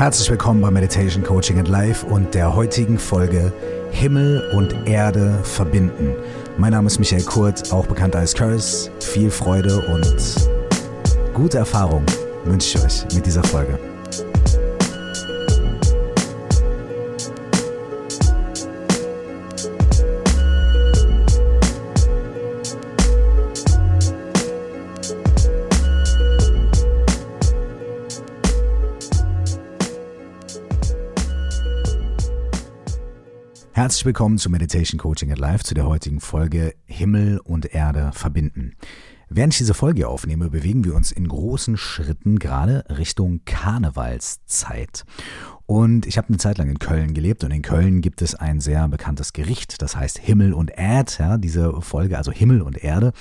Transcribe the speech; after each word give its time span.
Herzlich 0.00 0.30
willkommen 0.30 0.62
bei 0.62 0.70
Meditation 0.70 1.22
Coaching 1.22 1.58
and 1.58 1.68
Life 1.68 2.06
und 2.06 2.34
der 2.34 2.56
heutigen 2.56 2.98
Folge 2.98 3.52
Himmel 3.90 4.50
und 4.54 4.88
Erde 4.88 5.38
verbinden. 5.42 6.16
Mein 6.56 6.72
Name 6.72 6.86
ist 6.86 6.98
Michael 6.98 7.22
Kurt, 7.22 7.70
auch 7.70 7.86
bekannt 7.86 8.16
als 8.16 8.34
Curse. 8.34 8.90
Viel 9.00 9.30
Freude 9.30 9.78
und 9.92 10.48
gute 11.34 11.58
Erfahrung 11.58 12.02
wünsche 12.46 12.78
ich 12.78 12.82
euch 12.82 13.14
mit 13.14 13.26
dieser 13.26 13.44
Folge. 13.44 13.89
Herzlich 33.90 34.06
willkommen 34.06 34.38
zu 34.38 34.50
Meditation 34.50 35.00
Coaching 35.00 35.32
at 35.32 35.40
Life, 35.40 35.64
zu 35.64 35.74
der 35.74 35.84
heutigen 35.84 36.20
Folge 36.20 36.76
Himmel 36.86 37.40
und 37.40 37.74
Erde 37.74 38.12
verbinden. 38.14 38.76
Während 39.28 39.52
ich 39.52 39.58
diese 39.58 39.74
Folge 39.74 40.06
aufnehme, 40.06 40.48
bewegen 40.48 40.84
wir 40.84 40.94
uns 40.94 41.10
in 41.10 41.26
großen 41.26 41.76
Schritten 41.76 42.38
gerade 42.38 42.84
Richtung 42.88 43.40
Karnevalszeit. 43.46 45.04
Und 45.66 46.06
ich 46.06 46.18
habe 46.18 46.28
eine 46.28 46.36
Zeit 46.36 46.58
lang 46.58 46.70
in 46.70 46.78
Köln 46.78 47.14
gelebt 47.14 47.42
und 47.42 47.50
in 47.50 47.62
Köln 47.62 48.00
gibt 48.00 48.22
es 48.22 48.36
ein 48.36 48.60
sehr 48.60 48.86
bekanntes 48.86 49.32
Gericht, 49.32 49.82
das 49.82 49.96
heißt 49.96 50.20
Himmel 50.20 50.52
und 50.54 50.70
Erd, 50.70 51.18
ja, 51.18 51.36
diese 51.36 51.82
Folge, 51.82 52.16
also 52.16 52.30
Himmel 52.30 52.62
und 52.62 52.84
Erde. 52.84 53.12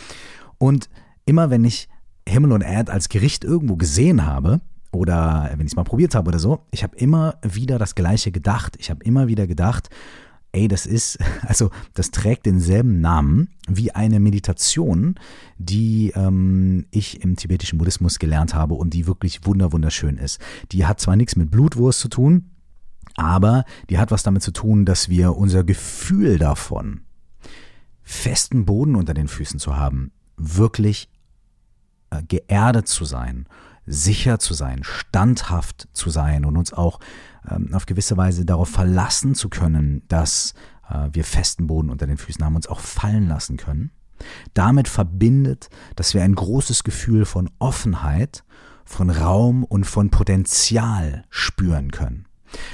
Und 0.59 0.87
immer 1.25 1.49
wenn 1.49 1.63
ich 1.65 1.89
Himmel 2.27 2.51
und 2.51 2.61
Erd 2.61 2.91
als 2.91 3.09
Gericht 3.09 3.43
irgendwo 3.43 3.75
gesehen 3.75 4.27
habe, 4.27 4.61
oder 4.91 5.49
wenn 5.51 5.65
ich 5.65 5.71
es 5.71 5.75
mal 5.75 5.83
probiert 5.83 6.13
habe 6.13 6.27
oder 6.27 6.39
so, 6.39 6.67
ich 6.69 6.83
habe 6.83 6.95
immer 6.97 7.39
wieder 7.41 7.79
das 7.79 7.95
Gleiche 7.95 8.31
gedacht. 8.31 8.75
Ich 8.79 8.91
habe 8.91 9.03
immer 9.03 9.27
wieder 9.27 9.47
gedacht, 9.47 9.89
ey, 10.51 10.67
das 10.67 10.85
ist, 10.85 11.19
also 11.41 11.69
das 11.93 12.11
trägt 12.11 12.45
denselben 12.45 13.01
Namen 13.01 13.49
wie 13.67 13.91
eine 13.91 14.19
Meditation, 14.19 15.15
die 15.57 16.11
ähm, 16.15 16.85
ich 16.91 17.23
im 17.23 17.35
tibetischen 17.35 17.77
Buddhismus 17.77 18.19
gelernt 18.19 18.53
habe 18.53 18.73
und 18.73 18.93
die 18.93 19.07
wirklich 19.07 19.45
wunder 19.45 19.71
wunderschön 19.71 20.17
ist. 20.17 20.39
Die 20.71 20.85
hat 20.85 20.99
zwar 20.99 21.15
nichts 21.15 21.35
mit 21.35 21.51
Blutwurst 21.51 21.99
zu 21.99 22.09
tun, 22.09 22.51
aber 23.15 23.65
die 23.89 23.97
hat 23.97 24.11
was 24.11 24.23
damit 24.23 24.43
zu 24.43 24.51
tun, 24.51 24.85
dass 24.85 25.09
wir 25.09 25.35
unser 25.35 25.63
Gefühl 25.63 26.37
davon, 26.37 27.01
festen 28.01 28.65
Boden 28.65 28.95
unter 28.95 29.13
den 29.13 29.27
Füßen 29.27 29.59
zu 29.59 29.77
haben, 29.77 30.11
wirklich 30.37 31.09
äh, 32.09 32.23
geerdet 32.23 32.87
zu 32.87 33.05
sein, 33.05 33.45
sicher 33.89 34.39
zu 34.39 34.53
sein, 34.53 34.83
standhaft 34.83 35.89
zu 35.93 36.09
sein 36.09 36.45
und 36.45 36.55
uns 36.57 36.71
auch 36.71 36.99
ähm, 37.49 37.73
auf 37.73 37.85
gewisse 37.85 38.15
Weise 38.17 38.45
darauf 38.45 38.69
verlassen 38.69 39.35
zu 39.35 39.49
können, 39.49 40.03
dass 40.07 40.53
äh, 40.89 41.09
wir 41.11 41.23
festen 41.23 41.67
Boden 41.67 41.89
unter 41.89 42.07
den 42.07 42.17
Füßen 42.17 42.43
haben, 42.45 42.55
uns 42.55 42.67
auch 42.67 42.79
fallen 42.79 43.27
lassen 43.27 43.57
können. 43.57 43.91
Damit 44.53 44.87
verbindet, 44.87 45.69
dass 45.95 46.13
wir 46.13 46.23
ein 46.23 46.35
großes 46.35 46.83
Gefühl 46.83 47.25
von 47.25 47.49
Offenheit, 47.57 48.43
von 48.85 49.09
Raum 49.09 49.63
und 49.63 49.85
von 49.85 50.09
Potenzial 50.09 51.23
spüren 51.29 51.91
können. 51.91 52.27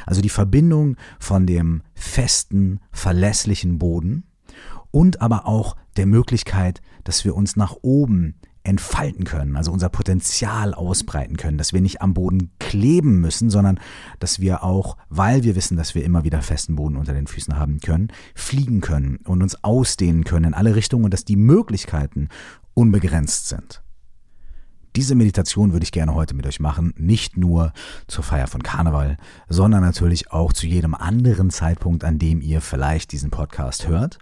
Also 0.05 0.21
die 0.21 0.29
Verbindung 0.29 0.95
von 1.19 1.45
dem 1.45 1.83
festen, 1.93 2.79
verlässlichen 2.91 3.77
Boden 3.77 4.23
und 4.91 5.21
aber 5.21 5.45
auch 5.45 5.75
der 5.97 6.05
Möglichkeit, 6.05 6.81
dass 7.03 7.25
wir 7.25 7.35
uns 7.35 7.55
nach 7.55 7.75
oben 7.81 8.35
entfalten 8.65 9.25
können, 9.25 9.55
also 9.55 9.71
unser 9.71 9.89
Potenzial 9.89 10.73
ausbreiten 10.73 11.37
können, 11.37 11.57
dass 11.57 11.73
wir 11.73 11.81
nicht 11.81 12.01
am 12.01 12.13
Boden 12.13 12.51
kleben 12.59 13.21
müssen, 13.21 13.49
sondern 13.49 13.79
dass 14.19 14.39
wir 14.39 14.63
auch, 14.63 14.97
weil 15.09 15.43
wir 15.43 15.55
wissen, 15.55 15.77
dass 15.77 15.95
wir 15.95 16.03
immer 16.03 16.23
wieder 16.23 16.41
festen 16.41 16.75
Boden 16.75 16.95
unter 16.95 17.13
den 17.13 17.27
Füßen 17.27 17.57
haben 17.57 17.79
können, 17.79 18.09
fliegen 18.33 18.81
können 18.81 19.17
und 19.25 19.43
uns 19.43 19.63
ausdehnen 19.63 20.23
können 20.23 20.45
in 20.45 20.53
alle 20.53 20.75
Richtungen 20.75 21.05
und 21.05 21.13
dass 21.13 21.25
die 21.25 21.35
Möglichkeiten 21.35 22.29
unbegrenzt 22.73 23.47
sind. 23.47 23.83
Diese 24.95 25.15
Meditation 25.15 25.73
würde 25.73 25.83
ich 25.83 25.91
gerne 25.91 26.15
heute 26.15 26.33
mit 26.33 26.47
euch 26.47 26.61
machen, 26.61 26.93
nicht 26.97 27.35
nur 27.35 27.73
zur 28.07 28.23
Feier 28.23 28.47
von 28.47 28.63
Karneval, 28.63 29.17
sondern 29.49 29.81
natürlich 29.81 30.31
auch 30.31 30.53
zu 30.53 30.67
jedem 30.67 30.95
anderen 30.95 31.49
Zeitpunkt, 31.49 32.05
an 32.05 32.17
dem 32.17 32.41
ihr 32.41 32.61
vielleicht 32.61 33.11
diesen 33.11 33.29
Podcast 33.29 33.89
hört. 33.89 34.19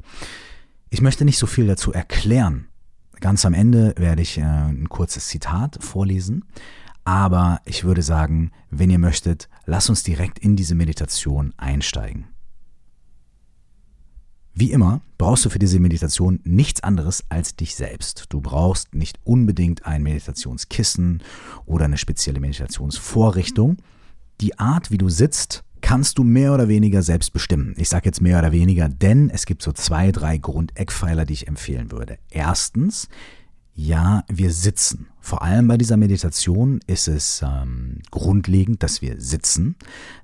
Ich 0.89 1.01
möchte 1.01 1.25
nicht 1.25 1.37
so 1.37 1.45
viel 1.45 1.67
dazu 1.67 1.93
erklären, 1.93 2.67
Ganz 3.23 3.45
am 3.45 3.53
Ende 3.53 3.93
werde 3.95 4.21
ich 4.21 4.37
äh, 4.37 4.41
ein 4.41 4.89
kurzes 4.89 5.27
Zitat 5.27 5.81
vorlesen. 5.81 6.43
Aber 7.05 7.61
ich 7.63 7.85
würde 7.85 8.01
sagen, 8.01 8.51
wenn 8.69 8.89
ihr 8.89 8.99
möchtet, 8.99 9.47
lasst 9.65 9.89
uns 9.89 10.03
direkt 10.03 10.39
in 10.39 10.57
diese 10.57 10.75
Meditation 10.75 11.53
einsteigen. 11.55 12.25
Wie 14.53 14.73
immer 14.73 14.99
brauchst 15.17 15.45
du 15.45 15.49
für 15.49 15.57
diese 15.57 15.79
Meditation 15.79 16.41
nichts 16.43 16.83
anderes 16.83 17.23
als 17.29 17.55
dich 17.55 17.75
selbst. 17.75 18.25
Du 18.27 18.41
brauchst 18.41 18.93
nicht 18.93 19.17
unbedingt 19.23 19.85
ein 19.85 20.03
Meditationskissen 20.03 21.23
oder 21.65 21.85
eine 21.85 21.97
spezielle 21.97 22.41
Meditationsvorrichtung. 22.41 23.77
Die 24.41 24.59
Art, 24.59 24.91
wie 24.91 24.97
du 24.97 25.07
sitzt, 25.07 25.63
kannst 25.83 26.17
du 26.17 26.23
mehr 26.23 26.53
oder 26.53 26.67
weniger 26.67 27.03
selbst 27.03 27.33
bestimmen. 27.33 27.75
Ich 27.77 27.89
sage 27.89 28.05
jetzt 28.05 28.21
mehr 28.21 28.39
oder 28.39 28.51
weniger, 28.51 28.89
denn 28.89 29.29
es 29.29 29.45
gibt 29.45 29.61
so 29.61 29.73
zwei, 29.73 30.11
drei 30.11 30.37
Grundeckpfeiler, 30.37 31.25
die 31.25 31.33
ich 31.33 31.47
empfehlen 31.47 31.91
würde. 31.91 32.17
Erstens, 32.31 33.09
ja, 33.75 34.23
wir 34.31 34.51
sitzen. 34.51 35.07
Vor 35.19 35.41
allem 35.41 35.67
bei 35.67 35.77
dieser 35.77 35.97
Meditation 35.97 36.79
ist 36.87 37.07
es 37.07 37.43
ähm, 37.43 37.99
grundlegend, 38.11 38.81
dass 38.81 39.01
wir 39.01 39.19
sitzen, 39.19 39.75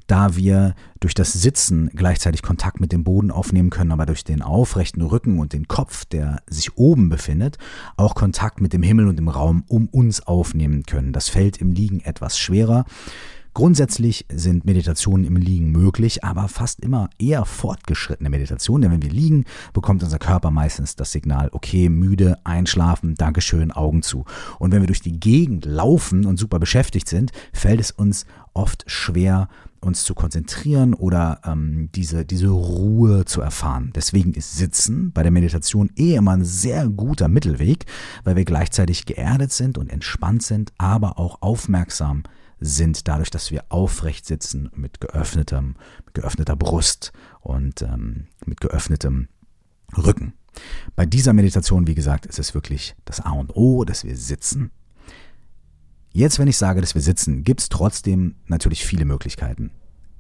da 0.08 0.36
wir 0.36 0.76
durch 1.02 1.14
das 1.14 1.34
Sitzen 1.34 1.90
gleichzeitig 1.94 2.42
Kontakt 2.42 2.80
mit 2.80 2.92
dem 2.92 3.04
Boden 3.04 3.30
aufnehmen 3.30 3.70
können, 3.70 3.92
aber 3.92 4.06
durch 4.06 4.24
den 4.24 4.42
aufrechten 4.42 5.02
Rücken 5.02 5.40
und 5.40 5.52
den 5.52 5.68
Kopf, 5.68 6.06
der 6.06 6.42
sich 6.48 6.78
oben 6.78 7.10
befindet, 7.10 7.58
auch 7.98 8.16
Kontakt 8.16 8.62
mit 8.62 8.72
dem 8.72 8.84
Himmel 8.84 9.08
und 9.08 9.18
dem 9.18 9.30
Raum 9.30 9.64
um 9.68 9.90
uns 9.90 10.26
aufnehmen 10.26 10.84
können. 10.84 11.12
Das 11.12 11.28
fällt 11.28 11.58
im 11.58 11.72
Liegen 11.72 12.00
etwas 12.00 12.38
schwerer. 12.40 12.86
Grundsätzlich 13.54 14.26
sind 14.32 14.66
Meditationen 14.66 15.26
im 15.26 15.36
Liegen 15.36 15.72
möglich, 15.72 16.24
aber 16.24 16.48
fast 16.48 16.80
immer 16.82 17.10
eher 17.18 17.46
fortgeschrittene 17.46 18.30
Meditationen, 18.30 18.84
denn 18.84 18.92
wenn 18.92 19.02
wir 19.02 19.10
liegen, 19.10 19.46
bekommt 19.74 20.04
unser 20.04 20.20
Körper 20.20 20.52
meistens 20.52 20.96
das 20.96 21.12
Signal, 21.12 21.50
okay, 21.52 21.90
müde, 21.90 22.38
einschlafen, 22.44 23.16
Dankeschön, 23.16 23.72
Augen 23.72 24.04
zu. 24.04 24.26
Und 24.60 24.72
wenn 24.72 24.82
wir 24.82 24.88
durch 24.88 25.02
die 25.02 25.20
Gegend 25.20 25.66
laufen 25.66 26.26
und 26.26 26.38
super 26.38 26.60
beschäftigt 26.60 27.10
sind, 27.10 27.32
fällt 27.52 27.80
es 27.80 27.92
uns 27.92 28.26
oft 28.54 28.84
schwer, 28.88 29.48
uns 29.82 30.04
zu 30.04 30.14
konzentrieren 30.14 30.94
oder 30.94 31.42
ähm, 31.46 31.90
diese, 31.96 32.26
diese 32.26 32.50
Ruhe 32.50 33.26
zu 33.26 33.42
erfahren. 33.42 33.92
Deswegen 33.96 34.34
ist 34.34 34.58
Sitzen 34.58 35.12
bei 35.12 35.24
der 35.24 35.32
Meditation 35.32 35.90
eh 35.96 36.16
immer 36.16 36.32
ein 36.32 36.44
sehr 36.46 36.88
guter 36.88 37.28
Mittelweg, 37.28 37.86
weil 38.24 38.36
wir 38.36 38.46
gleichzeitig 38.46 39.06
geerdet 39.06 39.52
sind 39.52 39.78
und 39.78 39.90
entspannt 39.90 40.44
sind, 40.44 40.74
aber 40.78 41.18
auch 41.18 41.42
aufmerksam 41.42 42.24
sind 42.60 43.08
dadurch, 43.08 43.30
dass 43.30 43.52
wir 43.52 43.66
aufrecht 43.70 44.26
sitzen 44.26 44.70
mit 44.76 45.00
geöffnetem, 45.00 45.76
mit 46.06 46.14
geöffneter 46.14 46.56
Brust 46.56 47.12
und 47.42 47.82
ähm, 47.82 48.28
mit 48.46 48.62
geöffnetem 48.62 49.28
Rücken. 49.98 50.34
Bei 50.96 51.06
dieser 51.06 51.34
Meditation, 51.34 51.88
wie 51.88 51.96
gesagt, 51.96 52.26
ist 52.26 52.40
es 52.40 52.54
wirklich 52.54 52.96
das 53.06 53.22
A 53.22 53.32
und 53.32 53.56
O, 53.56 53.86
dass 53.86 54.04
wir 54.04 54.18
sitzen. 54.18 54.72
Jetzt, 56.12 56.40
wenn 56.40 56.48
ich 56.48 56.58
sage, 56.58 56.82
dass 56.82 56.96
wir 56.96 57.02
sitzen, 57.02 57.44
gibt 57.44 57.62
es 57.62 57.70
trotzdem 57.70 58.36
natürlich 58.48 58.86
viele 58.86 59.06
Möglichkeiten. 59.06 59.72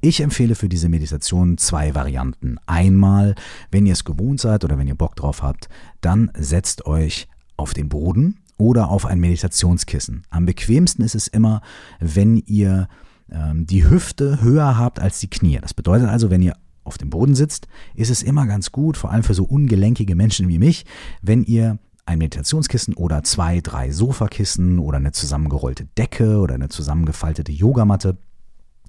Ich 0.01 0.21
empfehle 0.21 0.55
für 0.55 0.69
diese 0.69 0.87
Meditation 0.87 1.57
zwei 1.57 1.93
Varianten. 1.93 2.57
Einmal, 2.67 3.35
wenn 3.69 3.85
ihr 3.85 3.93
es 3.93 4.05
gewohnt 4.05 4.39
seid 4.39 4.63
oder 4.63 4.77
wenn 4.77 4.87
ihr 4.87 4.95
Bock 4.95 5.15
drauf 5.15 5.41
habt, 5.41 5.67
dann 5.99 6.31
setzt 6.37 6.85
euch 6.85 7.27
auf 7.57 7.73
den 7.73 7.89
Boden 7.89 8.39
oder 8.59 8.89
auf 8.89 9.05
ein 9.07 9.19
Meditationskissen. 9.19 10.23
Am 10.29 10.45
bequemsten 10.45 11.03
ist 11.03 11.15
es 11.15 11.27
immer, 11.27 11.61
wenn 11.99 12.37
ihr 12.37 12.87
ähm, 13.31 13.65
die 13.65 13.89
Hüfte 13.89 14.41
höher 14.41 14.77
habt 14.77 14.99
als 14.99 15.19
die 15.19 15.29
Knie. 15.29 15.57
Das 15.59 15.73
bedeutet 15.73 16.09
also, 16.09 16.29
wenn 16.29 16.43
ihr 16.43 16.55
auf 16.83 16.97
dem 16.97 17.09
Boden 17.09 17.35
sitzt, 17.35 17.67
ist 17.95 18.09
es 18.11 18.21
immer 18.21 18.45
ganz 18.45 18.71
gut, 18.71 18.97
vor 18.97 19.11
allem 19.11 19.23
für 19.23 19.33
so 19.33 19.43
ungelenkige 19.43 20.15
Menschen 20.15 20.47
wie 20.47 20.59
mich, 20.59 20.85
wenn 21.21 21.43
ihr 21.43 21.79
ein 22.05 22.17
Meditationskissen 22.17 22.95
oder 22.95 23.23
zwei, 23.23 23.61
drei 23.61 23.91
Sofakissen 23.91 24.79
oder 24.79 24.97
eine 24.97 25.11
zusammengerollte 25.11 25.85
Decke 25.97 26.39
oder 26.39 26.55
eine 26.55 26.69
zusammengefaltete 26.69 27.51
Yogamatte 27.51 28.17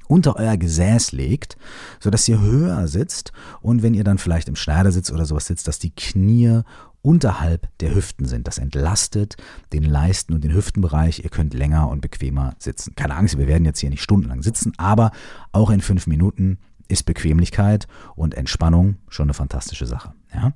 unter 0.09 0.37
euer 0.37 0.57
Gesäß 0.57 1.13
legt, 1.13 1.57
sodass 2.01 2.27
ihr 2.29 2.41
höher 2.41 2.89
sitzt 2.89 3.33
und 3.61 3.83
wenn 3.83 3.95
ihr 3.95 4.03
dann 4.03 4.19
vielleicht 4.19 4.49
im 4.49 4.57
Schneidersitz 4.57 5.13
oder 5.13 5.25
sowas 5.25 5.47
sitzt, 5.47 5.69
dass 5.69 5.79
die 5.79 5.95
Knie 5.95 6.63
unterhalb 7.03 7.69
der 7.81 7.95
Hüften 7.95 8.27
sind. 8.27 8.47
Das 8.47 8.59
entlastet 8.59 9.37
den 9.73 9.85
Leisten 9.85 10.35
und 10.35 10.45
den 10.45 10.53
Hüftenbereich. 10.53 11.25
Ihr 11.25 11.31
könnt 11.31 11.55
länger 11.55 11.89
und 11.89 12.01
bequemer 12.01 12.55
sitzen. 12.59 12.95
Keine 12.95 13.17
Angst, 13.17 13.39
wir 13.39 13.47
werden 13.47 13.65
jetzt 13.65 13.81
hier 13.81 13.91
nicht 13.91 14.03
stundenlang 14.03 14.43
sitzen, 14.43 14.73
aber 14.77 15.11
auch 15.53 15.71
in 15.71 15.81
fünf 15.81 16.07
Minuten 16.07 16.59
ist 16.89 17.05
Bequemlichkeit 17.05 17.87
und 18.17 18.35
Entspannung 18.35 18.97
schon 19.09 19.27
eine 19.27 19.35
fantastische 19.35 19.87
Sache. 19.87 20.13
Ja? 20.35 20.53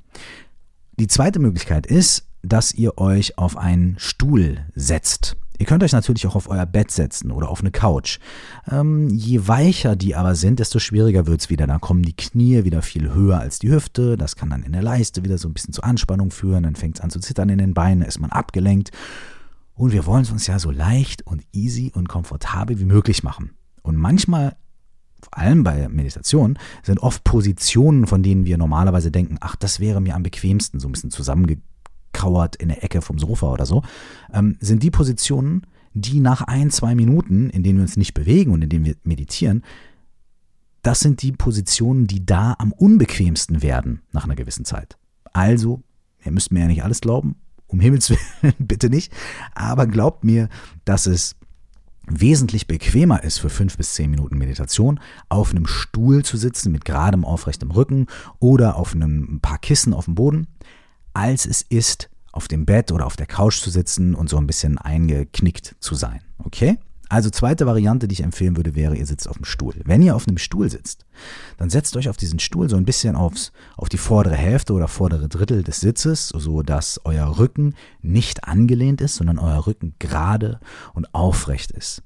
Die 0.99 1.06
zweite 1.06 1.38
Möglichkeit 1.38 1.87
ist, 1.87 2.26
dass 2.43 2.73
ihr 2.73 2.99
euch 2.99 3.38
auf 3.38 3.56
einen 3.56 3.96
Stuhl 3.99 4.67
setzt 4.75 5.37
Ihr 5.59 5.67
könnt 5.67 5.85
euch 5.85 5.93
natürlich 5.93 6.27
auch 6.27 6.35
auf 6.35 6.49
euer 6.49 6.67
Bett 6.67 6.91
setzen 6.91 7.31
oder 7.31 7.49
auf 7.49 7.61
eine 7.61 7.71
Couch. 7.71 8.19
Ähm, 8.71 9.09
je 9.09 9.47
weicher 9.47 9.95
die 9.95 10.17
aber 10.17 10.35
sind, 10.35 10.59
desto 10.59 10.81
schwieriger 10.81 11.27
wird 11.27 11.43
es 11.43 11.51
wieder. 11.51 11.67
Dann 11.67 11.81
kommen 11.81 12.03
die 12.03 12.17
Knie 12.17 12.65
wieder 12.65 12.83
viel 12.83 13.15
höher 13.15 13.39
als 13.39 13.61
die 13.61 13.71
Hüfte. 13.71 14.17
Das 14.17 14.35
kann 14.35 14.51
dann 14.51 14.65
in 14.65 14.73
der 14.73 14.83
Leiste 14.83 15.23
wieder 15.23 15.39
so 15.39 15.49
ein 15.49 15.55
bisschen 15.55 15.73
zur 15.73 15.85
Anspannung 15.85 16.33
führen. 16.33 16.65
Dann 16.65 16.75
fängt 16.75 16.97
es 16.97 17.01
an 17.01 17.11
zu 17.11 17.21
zittern 17.21 17.49
in 17.51 17.59
den 17.59 17.75
Beinen, 17.75 18.03
ist 18.03 18.19
man 18.19 18.31
abgelenkt. 18.31 18.91
Und 19.75 19.93
wir 19.93 20.06
wollen 20.06 20.23
es 20.23 20.31
uns 20.31 20.47
ja 20.47 20.59
so 20.59 20.71
leicht 20.71 21.27
und 21.27 21.43
easy 21.53 21.93
und 21.95 22.09
komfortabel 22.09 22.79
wie 22.81 22.85
möglich 22.85 23.23
machen. 23.23 23.51
Und 23.83 23.97
manchmal, 23.97 24.56
vor 25.21 25.39
allem 25.39 25.62
bei 25.62 25.89
Meditation, 25.89 26.59
sind 26.83 27.01
oft 27.01 27.23
Positionen, 27.23 28.06
von 28.06 28.23
denen 28.23 28.45
wir 28.45 28.59
normalerweise 28.59 29.11
denken, 29.11 29.37
ach, 29.41 29.56
das 29.56 29.79
wäre 29.79 30.01
mir 30.01 30.15
am 30.15 30.23
bequemsten, 30.23 30.81
so 30.81 30.89
ein 30.89 30.93
bisschen 30.93 31.11
zusammengekauert 32.15 32.57
in 32.57 32.69
der 32.69 32.83
Ecke 32.83 33.03
vom 33.03 33.19
Sofa 33.19 33.53
oder 33.53 33.67
so, 33.67 33.83
ähm, 34.33 34.57
sind 34.61 34.83
die 34.83 34.91
Positionen, 34.91 35.67
die 35.93 36.21
nach 36.21 36.43
ein, 36.43 36.71
zwei 36.71 36.95
Minuten, 36.95 37.51
in 37.51 37.63
denen 37.63 37.79
wir 37.79 37.83
uns 37.83 37.97
nicht 37.97 38.15
bewegen 38.15 38.53
und 38.53 38.63
in 38.63 38.69
denen 38.69 38.85
wir 38.85 38.97
meditieren, 39.05 39.63
das 40.83 41.01
sind 41.01 41.23
die 41.23 41.33
Positionen, 41.33 42.07
die 42.07 42.27
da 42.27 42.55
am 42.59 42.73
unbequemsten 42.73 43.63
werden 43.63 44.03
nach 44.13 44.25
einer 44.25 44.35
gewissen 44.35 44.65
Zeit. 44.65 44.99
Also, 45.33 45.83
ihr 46.25 46.33
müsst 46.33 46.53
mir 46.53 46.61
ja 46.61 46.67
nicht 46.67 46.85
alles 46.85 47.01
glauben, 47.01 47.37
um 47.67 47.81
Himmels 47.81 48.11
Willen 48.11 48.55
bitte 48.59 48.91
nicht, 48.91 49.13
aber 49.55 49.87
glaubt 49.87 50.25
mir, 50.25 50.49
dass 50.85 51.07
es 51.07 51.37
wesentlich 52.07 52.67
bequemer 52.67 53.25
ist 53.25 53.39
für 53.39 53.49
fünf 53.49 53.79
bis 53.79 53.95
zehn 53.95 54.11
Minuten 54.11 54.37
Meditation, 54.37 55.01
auf 55.31 55.53
einem 55.53 55.67
Stuhl 55.67 56.23
zu 56.23 56.37
sitzen 56.37 56.71
mit 56.71 56.85
geradem 56.85 57.25
aufrechtem 57.25 57.71
Rücken 57.71 58.09
oder 58.41 58.77
auf 58.77 58.95
einem 58.95 59.41
paar 59.41 59.57
Kissen 59.57 59.95
auf 59.95 60.05
dem 60.05 60.15
Boden, 60.15 60.49
als 61.15 61.47
es 61.47 61.63
ist, 61.63 62.11
auf 62.33 62.49
dem 62.49 62.67
Bett 62.67 62.93
oder 62.93 63.07
auf 63.07 63.17
der 63.17 63.27
Couch 63.27 63.61
zu 63.61 63.71
sitzen 63.71 64.15
und 64.15 64.29
so 64.29 64.37
ein 64.37 64.47
bisschen 64.47 64.77
eingeknickt 64.77 65.77
zu 65.79 65.95
sein. 65.95 66.21
Okay? 66.39 66.79
Also 67.09 67.31
zweite 67.31 67.67
Variante, 67.67 68.09
die 68.09 68.15
ich 68.15 68.23
empfehlen 68.23 68.57
würde, 68.57 68.75
wäre, 68.75 68.97
ihr 68.97 69.07
sitzt 69.07 69.29
auf 69.29 69.37
dem 69.37 69.45
Stuhl. 69.45 69.75
Wenn 69.85 70.03
ihr 70.03 70.17
auf 70.17 70.27
einem 70.27 70.39
Stuhl 70.39 70.69
sitzt, 70.71 71.07
dann 71.59 71.71
setzt 71.71 71.97
euch 71.97 72.09
auf 72.09 72.17
diesen 72.17 72.41
Stuhl 72.41 72.69
so 72.69 72.77
ein 72.77 72.85
bisschen 72.85 73.15
aufs, 73.15 73.53
auf 73.77 73.89
die 73.89 73.99
vordere 73.99 74.35
Hälfte 74.35 74.73
oder 74.73 74.89
vordere 74.89 75.29
Drittel 75.29 75.63
des 75.63 75.81
Sitzes, 75.81 76.29
so 76.29 76.63
dass 76.63 77.01
euer 77.05 77.39
Rücken 77.39 77.75
nicht 78.03 78.45
angelehnt 78.45 79.01
ist, 79.01 79.17
sondern 79.17 79.39
euer 79.39 79.67
Rücken 79.67 79.95
gerade 79.99 80.59
und 80.93 81.15
aufrecht 81.15 81.71
ist. 81.71 82.03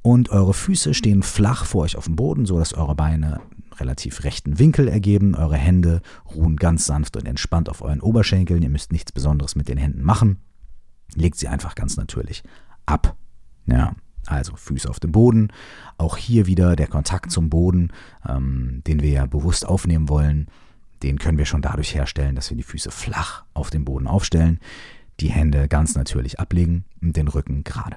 Und 0.00 0.30
eure 0.30 0.54
Füße 0.54 0.94
stehen 0.94 1.22
flach 1.22 1.64
vor 1.64 1.82
euch 1.82 1.96
auf 1.96 2.06
dem 2.06 2.16
Boden, 2.16 2.44
so 2.44 2.58
dass 2.58 2.74
eure 2.74 2.96
Beine 2.96 3.40
relativ 3.82 4.24
rechten 4.24 4.58
Winkel 4.58 4.88
ergeben. 4.88 5.34
Eure 5.34 5.56
Hände 5.56 6.00
ruhen 6.34 6.56
ganz 6.56 6.86
sanft 6.86 7.16
und 7.16 7.26
entspannt 7.26 7.68
auf 7.68 7.82
euren 7.82 8.00
Oberschenkeln. 8.00 8.62
Ihr 8.62 8.70
müsst 8.70 8.92
nichts 8.92 9.12
Besonderes 9.12 9.56
mit 9.56 9.68
den 9.68 9.78
Händen 9.78 10.02
machen. 10.02 10.38
Legt 11.14 11.36
sie 11.36 11.48
einfach 11.48 11.74
ganz 11.74 11.96
natürlich 11.96 12.42
ab. 12.86 13.16
Ja, 13.66 13.94
also 14.26 14.56
Füße 14.56 14.88
auf 14.88 15.00
dem 15.00 15.12
Boden. 15.12 15.48
Auch 15.98 16.16
hier 16.16 16.46
wieder 16.46 16.76
der 16.76 16.86
Kontakt 16.86 17.30
zum 17.30 17.50
Boden, 17.50 17.92
ähm, 18.26 18.82
den 18.86 19.02
wir 19.02 19.10
ja 19.10 19.26
bewusst 19.26 19.66
aufnehmen 19.66 20.08
wollen. 20.08 20.46
Den 21.02 21.18
können 21.18 21.38
wir 21.38 21.46
schon 21.46 21.62
dadurch 21.62 21.94
herstellen, 21.94 22.36
dass 22.36 22.50
wir 22.50 22.56
die 22.56 22.62
Füße 22.62 22.90
flach 22.90 23.44
auf 23.52 23.70
dem 23.70 23.84
Boden 23.84 24.06
aufstellen, 24.06 24.60
die 25.18 25.30
Hände 25.30 25.66
ganz 25.66 25.96
natürlich 25.96 26.38
ablegen 26.38 26.84
und 27.02 27.16
den 27.16 27.28
Rücken 27.28 27.64
gerade. 27.64 27.96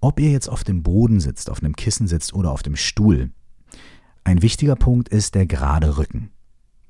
Ob 0.00 0.18
ihr 0.20 0.30
jetzt 0.30 0.48
auf 0.48 0.64
dem 0.64 0.82
Boden 0.82 1.20
sitzt, 1.20 1.50
auf 1.50 1.62
einem 1.62 1.76
Kissen 1.76 2.06
sitzt 2.06 2.32
oder 2.32 2.50
auf 2.50 2.62
dem 2.62 2.76
Stuhl, 2.76 3.30
ein 4.26 4.42
wichtiger 4.42 4.74
Punkt 4.74 5.08
ist 5.08 5.36
der 5.36 5.46
gerade 5.46 5.98
Rücken. 5.98 6.30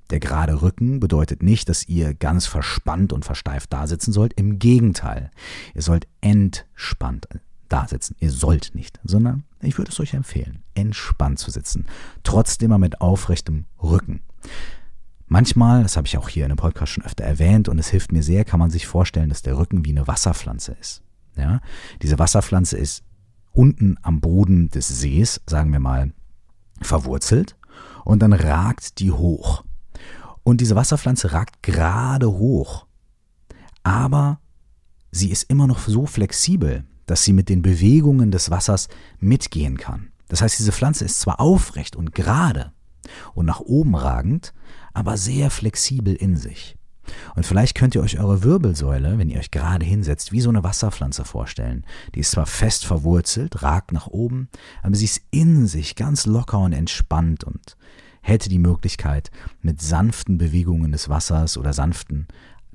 Der 0.09 0.21
gerade 0.21 0.63
Rücken 0.63 1.01
bedeutet 1.01 1.43
nicht, 1.43 1.69
dass 1.69 1.87
ihr 1.87 2.15
ganz 2.15 2.47
verspannt 2.47 3.13
und 3.13 3.27
versteift 3.27 3.75
dasitzen 3.75 4.15
sollt. 4.15 4.33
Im 4.41 4.59
Gegenteil, 4.59 5.31
ihr 5.75 5.83
sollt 5.83 6.09
entspannt 6.23 7.29
dasitzen. 7.69 8.17
Ihr 8.21 8.31
sollt 8.31 8.75
nicht, 8.75 9.01
sondern 9.05 9.45
ich 9.61 9.77
würde 9.77 9.91
es 9.91 10.01
euch 10.01 10.15
empfehlen, 10.15 10.63
entspannt 10.75 11.39
zu 11.39 11.51
sitzen. 11.51 11.85
Trotzdem 12.23 12.71
mal 12.71 12.79
mit 12.79 13.03
aufrechtem 13.03 13.67
Rücken. 13.83 14.23
Manchmal, 15.27 15.83
das 15.83 15.99
habe 15.99 16.07
ich 16.07 16.17
auch 16.17 16.31
hier 16.31 16.45
in 16.45 16.51
dem 16.51 16.57
Podcast 16.57 16.93
schon 16.93 17.05
öfter 17.05 17.25
erwähnt 17.25 17.69
und 17.69 17.79
es 17.79 17.89
hilft 17.89 18.13
mir 18.13 18.23
sehr, 18.23 18.47
kann 18.47 18.61
man 18.61 18.71
sich 18.71 18.87
vorstellen, 18.87 19.29
dass 19.29 19.43
der 19.43 19.59
Rücken 19.59 19.85
wie 19.85 19.91
eine 19.91 20.07
Wasserpflanze 20.07 20.75
ist. 20.81 21.03
Ja? 21.37 21.61
Diese 22.01 22.19
Wasserpflanze 22.19 22.79
ist 22.79 23.03
unten 23.53 23.99
am 24.01 24.23
Boden 24.23 24.71
des 24.71 24.89
Sees, 24.89 25.43
sagen 25.47 25.71
wir 25.73 25.81
mal, 25.81 26.13
verwurzelt 26.81 27.57
und 28.05 28.21
dann 28.21 28.33
ragt 28.33 28.99
die 28.99 29.13
hoch. 29.13 29.65
Und 30.43 30.61
diese 30.61 30.77
Wasserpflanze 30.77 31.33
ragt 31.33 31.63
gerade 31.63 32.31
hoch. 32.31 32.87
Aber 33.83 34.41
sie 35.11 35.31
ist 35.31 35.45
immer 35.45 35.67
noch 35.67 35.81
so 35.81 36.07
flexibel, 36.07 36.85
dass 37.07 37.25
sie 37.25 37.33
mit 37.33 37.49
den 37.49 37.63
Bewegungen 37.63 38.31
des 38.31 38.51
Wassers 38.51 38.89
mitgehen 39.19 39.77
kann. 39.77 40.13
Das 40.29 40.43
heißt, 40.43 40.59
diese 40.59 40.73
Pflanze 40.73 41.05
ist 41.05 41.21
zwar 41.21 41.41
aufrecht 41.41 41.97
und 41.97 42.15
gerade 42.15 42.73
und 43.35 43.47
nach 43.47 43.61
oben 43.61 43.95
ragend, 43.95 44.53
aber 44.93 45.17
sehr 45.17 45.51
flexibel 45.51 46.15
in 46.15 46.37
sich. 46.37 46.77
Und 47.35 47.47
vielleicht 47.47 47.75
könnt 47.75 47.95
ihr 47.95 48.03
euch 48.03 48.19
eure 48.19 48.43
Wirbelsäule, 48.43 49.19
wenn 49.19 49.29
ihr 49.29 49.39
euch 49.39 49.51
gerade 49.51 49.85
hinsetzt, 49.85 50.33
wie 50.33 50.41
so 50.41 50.49
eine 50.49 50.65
Wasserpflanze 50.65 51.25
vorstellen. 51.25 51.85
Die 52.15 52.21
ist 52.21 52.33
zwar 52.33 52.47
fest 52.47 52.85
verwurzelt, 52.87 53.63
ragt 53.63 53.93
nach 53.93 54.07
oben, 54.07 54.49
aber 54.83 54.95
sie 54.95 55.05
ist 55.05 55.23
in 55.31 55.67
sich 55.67 55.97
ganz 55.97 56.27
locker 56.27 56.59
und 56.59 56.73
entspannt 56.73 57.45
und 57.45 57.77
hätte 58.23 58.49
die 58.49 58.59
Möglichkeit, 58.59 59.31
mit 59.63 59.81
sanften 59.81 60.37
Bewegungen 60.39 60.93
des 60.93 61.09
Wassers 61.09 61.57
oder 61.57 61.73
sanften, 61.73 62.27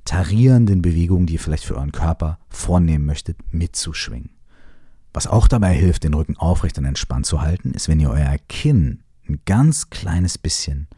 tarierenden 0.04 0.82
Bewegungen, 0.82 1.26
die 1.26 1.34
ihr 1.34 1.40
vielleicht 1.40 1.64
für 1.64 1.76
euren 1.76 1.92
Körper 1.92 2.38
vornehmen 2.48 3.04
möchtet, 3.04 3.36
mitzuschwingen. 3.52 4.30
Was 5.12 5.26
auch 5.26 5.46
dabei 5.46 5.74
hilft, 5.74 6.04
den 6.04 6.14
Rücken 6.14 6.36
aufrecht 6.38 6.78
und 6.78 6.86
entspannt 6.86 7.26
zu 7.26 7.42
halten, 7.42 7.72
ist, 7.72 7.88
wenn 7.88 8.00
ihr 8.00 8.10
euer 8.10 8.36
Kinn 8.48 9.02
ein 9.28 9.40
ganz 9.44 9.90
kleines 9.90 10.38
bisschen 10.38 10.88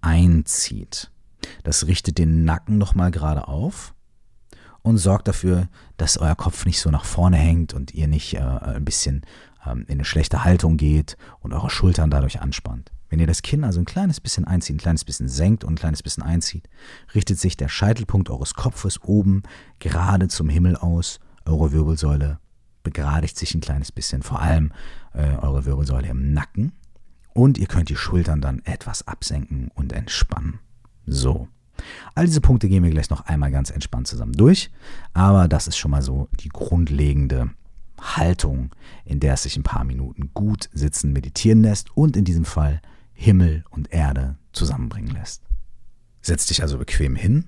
einzieht. 0.00 1.10
Das 1.64 1.86
richtet 1.86 2.18
den 2.18 2.44
Nacken 2.44 2.78
nochmal 2.78 3.10
gerade 3.10 3.48
auf 3.48 3.94
und 4.82 4.98
sorgt 4.98 5.28
dafür, 5.28 5.68
dass 5.96 6.16
euer 6.18 6.36
Kopf 6.36 6.64
nicht 6.64 6.80
so 6.80 6.90
nach 6.90 7.04
vorne 7.04 7.36
hängt 7.36 7.74
und 7.74 7.92
ihr 7.92 8.06
nicht 8.06 8.34
äh, 8.34 8.40
ein 8.40 8.84
bisschen 8.84 9.22
ähm, 9.66 9.84
in 9.88 9.94
eine 9.94 10.04
schlechte 10.04 10.44
Haltung 10.44 10.76
geht 10.76 11.16
und 11.40 11.52
eure 11.52 11.70
Schultern 11.70 12.10
dadurch 12.10 12.40
anspannt. 12.40 12.92
Wenn 13.08 13.18
ihr 13.18 13.26
das 13.26 13.42
Kinn 13.42 13.64
also 13.64 13.80
ein 13.80 13.84
kleines 13.84 14.20
bisschen 14.20 14.44
einzieht, 14.44 14.76
ein 14.76 14.80
kleines 14.80 15.04
bisschen 15.04 15.28
senkt 15.28 15.64
und 15.64 15.74
ein 15.74 15.76
kleines 15.76 16.02
bisschen 16.02 16.22
einzieht, 16.22 16.68
richtet 17.14 17.38
sich 17.38 17.56
der 17.56 17.68
Scheitelpunkt 17.68 18.30
eures 18.30 18.54
Kopfes 18.54 19.02
oben 19.02 19.42
gerade 19.78 20.28
zum 20.28 20.48
Himmel 20.48 20.76
aus. 20.76 21.20
Eure 21.44 21.72
Wirbelsäule 21.72 22.38
begradigt 22.82 23.36
sich 23.36 23.54
ein 23.54 23.60
kleines 23.60 23.90
bisschen, 23.90 24.22
vor 24.22 24.40
allem 24.40 24.72
äh, 25.14 25.36
eure 25.36 25.64
Wirbelsäule 25.64 26.08
im 26.08 26.32
Nacken. 26.32 26.72
Und 27.32 27.58
ihr 27.58 27.66
könnt 27.66 27.88
die 27.88 27.96
Schultern 27.96 28.40
dann 28.40 28.60
etwas 28.64 29.06
absenken 29.06 29.70
und 29.74 29.92
entspannen. 29.92 30.60
So. 31.06 31.48
All 32.14 32.26
diese 32.26 32.40
Punkte 32.40 32.68
gehen 32.68 32.82
wir 32.82 32.90
gleich 32.90 33.10
noch 33.10 33.22
einmal 33.26 33.50
ganz 33.50 33.70
entspannt 33.70 34.06
zusammen 34.06 34.32
durch, 34.32 34.70
aber 35.12 35.46
das 35.48 35.68
ist 35.68 35.76
schon 35.76 35.90
mal 35.90 36.02
so 36.02 36.28
die 36.40 36.48
grundlegende 36.48 37.50
Haltung, 38.00 38.74
in 39.04 39.20
der 39.20 39.34
es 39.34 39.42
sich 39.42 39.56
ein 39.56 39.62
paar 39.62 39.84
Minuten 39.84 40.30
gut 40.34 40.68
sitzen, 40.72 41.12
meditieren 41.12 41.62
lässt 41.62 41.96
und 41.96 42.16
in 42.16 42.24
diesem 42.24 42.44
Fall 42.44 42.80
Himmel 43.12 43.64
und 43.70 43.92
Erde 43.92 44.36
zusammenbringen 44.52 45.14
lässt. 45.14 45.42
Setz 46.22 46.46
dich 46.46 46.62
also 46.62 46.78
bequem 46.78 47.14
hin 47.14 47.46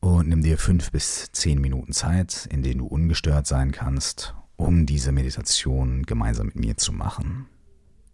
und 0.00 0.28
nimm 0.28 0.42
dir 0.42 0.58
fünf 0.58 0.92
bis 0.92 1.30
zehn 1.32 1.60
Minuten 1.60 1.92
Zeit, 1.92 2.46
in 2.50 2.62
denen 2.62 2.78
du 2.78 2.86
ungestört 2.86 3.46
sein 3.46 3.72
kannst, 3.72 4.34
um 4.56 4.86
diese 4.86 5.12
Meditation 5.12 6.04
gemeinsam 6.04 6.46
mit 6.46 6.56
mir 6.56 6.76
zu 6.76 6.92
machen. 6.92 7.46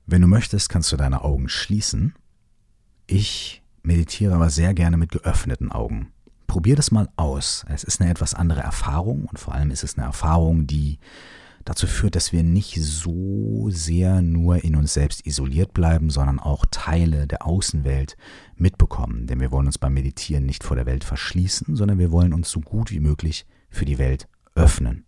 Wenn 0.07 0.23
du 0.23 0.29
möchtest, 0.29 0.69
kannst 0.69 0.93
du 0.93 0.97
deine 0.97 1.23
Augen 1.23 1.49
schließen. 1.49 2.15
Ich 3.07 3.63
meditiere 3.85 4.35
aber 4.35 4.51
sehr 4.51 4.75
gerne 4.75 4.97
mit 4.97 5.11
geöffneten 5.11 5.71
Augen. 5.71 6.09
Probier 6.47 6.77
das 6.77 6.91
mal 6.91 7.09
aus. 7.17 7.65
Es 7.69 7.85
ist 7.85 8.01
eine 8.01 8.11
etwas 8.11 8.35
andere 8.35 8.61
Erfahrung 8.61 9.25
und 9.25 9.39
vor 9.39 9.55
allem 9.55 9.71
ist 9.71 9.85
es 9.85 9.97
eine 9.97 10.07
Erfahrung, 10.07 10.67
die 10.67 10.99
dazu 11.65 11.87
führt, 11.87 12.15
dass 12.15 12.33
wir 12.33 12.43
nicht 12.43 12.77
so 12.81 13.69
sehr 13.71 14.21
nur 14.23 14.63
in 14.63 14.77
uns 14.77 14.95
selbst 14.95 15.27
isoliert 15.27 15.73
bleiben, 15.73 16.11
sondern 16.11 16.39
auch 16.39 16.67
Teile 16.71 17.27
der 17.27 17.47
Außenwelt 17.47 18.17
mitbekommen. 18.57 19.27
Denn 19.27 19.41
wir 19.41 19.51
wollen 19.51 19.67
uns 19.67 19.79
beim 19.79 19.95
Meditieren 19.95 20.45
nicht 20.45 20.63
vor 20.63 20.77
der 20.77 20.87
Welt 20.87 21.05
verschließen, 21.05 21.75
sondern 21.75 21.99
wir 21.99 22.13
wollen 22.13 22.35
uns 22.35 22.51
so 22.51 22.61
gut 22.61 22.91
wie 22.91 23.01
möglich 23.01 23.47
für 23.71 23.85
die 23.85 23.99
Welt 23.99 24.29
öffnen. 24.55 25.07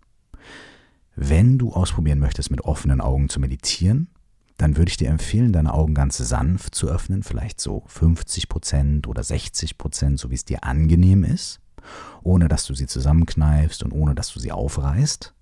Wenn 1.15 1.59
du 1.59 1.73
ausprobieren 1.73 2.19
möchtest, 2.19 2.51
mit 2.51 2.63
offenen 2.63 3.01
Augen 3.01 3.29
zu 3.29 3.41
meditieren, 3.41 4.09
dann 4.57 4.77
würde 4.77 4.91
ich 4.91 4.97
dir 4.97 5.09
empfehlen, 5.09 5.53
deine 5.53 5.75
Augen 5.75 5.95
ganz 5.95 6.17
sanft 6.17 6.75
zu 6.75 6.89
öffnen, 6.89 7.23
vielleicht 7.23 7.61
so 7.61 7.83
50 7.87 8.49
Prozent 8.49 9.07
oder 9.07 9.23
60 9.23 9.77
Prozent, 9.77 10.19
so 10.19 10.31
wie 10.31 10.35
es 10.35 10.45
dir 10.45 10.65
angenehm 10.65 11.25
ist, 11.25 11.61
ohne 12.23 12.49
dass 12.49 12.67
du 12.67 12.75
sie 12.75 12.87
zusammenkneifst 12.87 13.83
und 13.83 13.93
ohne 13.93 14.15
dass 14.15 14.33
du 14.33 14.41
sie 14.41 14.53
aufreißt. 14.53 15.35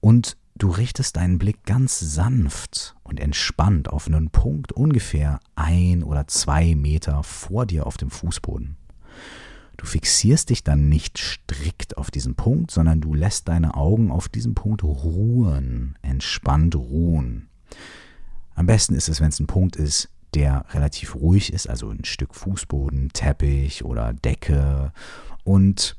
Und 0.00 0.36
du 0.56 0.70
richtest 0.70 1.16
deinen 1.16 1.38
Blick 1.38 1.64
ganz 1.64 2.00
sanft 2.00 2.96
und 3.04 3.20
entspannt 3.20 3.90
auf 3.90 4.06
einen 4.06 4.30
Punkt 4.30 4.72
ungefähr 4.72 5.40
ein 5.54 6.02
oder 6.02 6.26
zwei 6.28 6.74
Meter 6.74 7.22
vor 7.22 7.66
dir 7.66 7.86
auf 7.86 7.96
dem 7.96 8.10
Fußboden. 8.10 8.76
Du 9.76 9.86
fixierst 9.86 10.50
dich 10.50 10.64
dann 10.64 10.88
nicht 10.88 11.18
strikt 11.18 11.98
auf 11.98 12.10
diesen 12.10 12.34
Punkt, 12.34 12.72
sondern 12.72 13.00
du 13.00 13.14
lässt 13.14 13.46
deine 13.46 13.74
Augen 13.74 14.10
auf 14.10 14.28
diesem 14.28 14.54
Punkt 14.54 14.82
ruhen, 14.82 15.96
entspannt 16.02 16.74
ruhen. 16.74 17.47
Am 18.54 18.66
besten 18.66 18.94
ist 18.94 19.08
es, 19.08 19.20
wenn 19.20 19.28
es 19.28 19.40
ein 19.40 19.46
Punkt 19.46 19.76
ist, 19.76 20.08
der 20.34 20.64
relativ 20.70 21.14
ruhig 21.14 21.52
ist, 21.52 21.68
also 21.68 21.90
ein 21.90 22.04
Stück 22.04 22.34
Fußboden, 22.34 23.10
Teppich 23.12 23.84
oder 23.84 24.12
Decke 24.12 24.92
und 25.44 25.96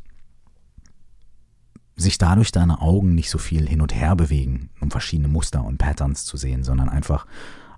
sich 1.96 2.18
dadurch 2.18 2.52
deine 2.52 2.82
Augen 2.82 3.14
nicht 3.16 3.30
so 3.30 3.38
viel 3.38 3.68
hin 3.68 3.82
und 3.82 3.94
her 3.94 4.16
bewegen, 4.16 4.70
um 4.80 4.92
verschiedene 4.92 5.28
Muster 5.28 5.64
und 5.64 5.78
Patterns 5.78 6.26
zu 6.26 6.38
sehen, 6.38 6.64
sondern 6.64 6.90
einfach 6.90 7.26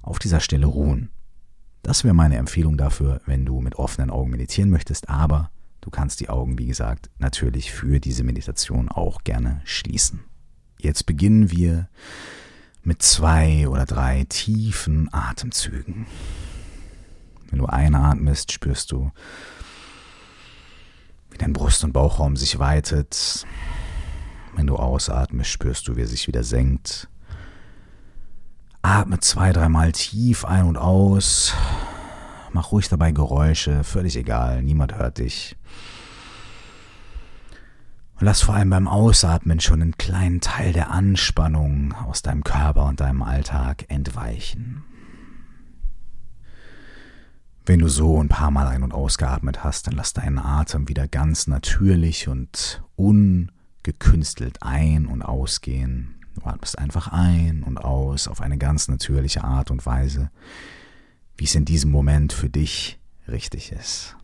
auf 0.01 0.19
dieser 0.19 0.39
Stelle 0.39 0.67
ruhen. 0.67 1.10
Das 1.81 2.03
wäre 2.03 2.13
meine 2.13 2.38
Empfehlung 2.38 2.77
dafür, 2.77 3.21
wenn 3.25 3.45
du 3.45 3.62
mit 3.62 3.75
offenen 3.75 4.12
Augen 4.12 4.29
meditieren 4.29 4.69
möchtest, 4.69 5.10
aber 5.10 5.50
du 5.81 5.89
kannst 5.89 6.19
die 6.19 6.29
Augen, 6.29 6.60
wie 6.60 6.67
gesagt, 6.67 7.10
natürlich 7.17 7.71
für 7.71 8.00
diese 8.00 8.24
Meditation 8.24 8.89
auch 8.89 9.24
gerne 9.24 9.62
schließen. 9.63 10.21
Jetzt 10.79 11.05
beginnen 11.05 11.51
wir 11.51 11.89
mit 12.83 13.01
zwei 13.01 13.67
oder 13.67 13.85
drei 13.85 14.25
tiefen 14.27 15.09
Atemzügen. 15.13 16.07
Wenn 17.50 17.59
du 17.59 17.65
einatmest, 17.65 18.51
spürst 18.51 18.91
du, 18.91 19.11
wie 21.29 21.38
dein 21.38 21.53
Brust- 21.53 21.83
und 21.83 21.93
Bauchraum 21.93 22.35
sich 22.35 22.59
weitet. 22.59 23.45
Wenn 24.55 24.67
du 24.67 24.77
ausatmest, 24.77 25.50
spürst 25.50 25.88
du, 25.88 25.95
wie 25.95 26.01
er 26.01 26.07
sich 26.07 26.27
wieder 26.27 26.43
senkt. 26.43 27.07
Atme 28.81 29.19
zwei, 29.19 29.53
dreimal 29.53 29.91
tief 29.91 30.43
ein 30.45 30.65
und 30.65 30.77
aus. 30.77 31.53
Mach 32.51 32.71
ruhig 32.71 32.89
dabei 32.89 33.11
Geräusche, 33.11 33.83
völlig 33.83 34.17
egal, 34.17 34.63
niemand 34.63 34.95
hört 34.95 35.19
dich. 35.19 35.55
Und 38.21 38.27
lass 38.27 38.43
vor 38.43 38.53
allem 38.53 38.69
beim 38.69 38.87
Ausatmen 38.87 39.59
schon 39.59 39.81
einen 39.81 39.97
kleinen 39.97 40.41
Teil 40.41 40.73
der 40.73 40.91
Anspannung 40.91 41.91
aus 41.93 42.21
deinem 42.21 42.43
Körper 42.43 42.85
und 42.85 42.99
deinem 42.99 43.23
Alltag 43.23 43.85
entweichen. 43.87 44.83
Wenn 47.65 47.79
du 47.79 47.87
so 47.87 48.21
ein 48.21 48.27
paar 48.27 48.51
Mal 48.51 48.67
ein- 48.67 48.83
und 48.83 48.93
ausgeatmet 48.93 49.63
hast, 49.63 49.87
dann 49.87 49.95
lass 49.95 50.13
deinen 50.13 50.37
Atem 50.37 50.87
wieder 50.87 51.07
ganz 51.07 51.47
natürlich 51.47 52.27
und 52.27 52.83
ungekünstelt 52.95 54.61
ein- 54.61 55.07
und 55.07 55.23
ausgehen. 55.23 56.13
Du 56.35 56.45
atmest 56.45 56.77
einfach 56.77 57.07
ein 57.07 57.63
und 57.63 57.79
aus 57.79 58.27
auf 58.27 58.39
eine 58.39 58.59
ganz 58.59 58.87
natürliche 58.87 59.43
Art 59.43 59.71
und 59.71 59.83
Weise, 59.87 60.29
wie 61.37 61.45
es 61.45 61.55
in 61.55 61.65
diesem 61.65 61.89
Moment 61.89 62.33
für 62.33 62.51
dich 62.51 62.99
richtig 63.27 63.71
ist. 63.71 64.15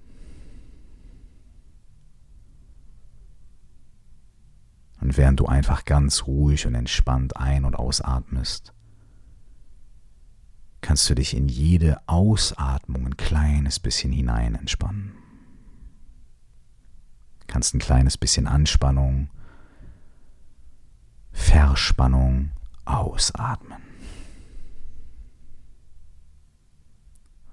Und 5.00 5.18
während 5.18 5.40
du 5.40 5.46
einfach 5.46 5.86
ganz 5.86 6.26
ruhig 6.26 6.66
und 6.66 6.76
entspannt 6.76 7.38
ein- 7.38 7.66
und 7.66 7.76
ausatmest, 7.76 8.74
kannst 10.82 11.10
du 11.10 11.16
dich 11.16 11.36
in 11.36 11.48
jede 11.48 12.00
Ausatmung 12.08 13.06
ein 13.06 13.18
kleines 13.18 13.80
bisschen 13.80 14.12
hinein 14.12 14.56
entspannen. 14.56 15.14
Kannst 17.48 17.74
ein 17.74 17.80
kleines 17.80 18.18
bisschen 18.18 18.48
Anspannung, 18.48 19.30
Verspannung 21.32 22.52
ausatmen. 22.86 23.82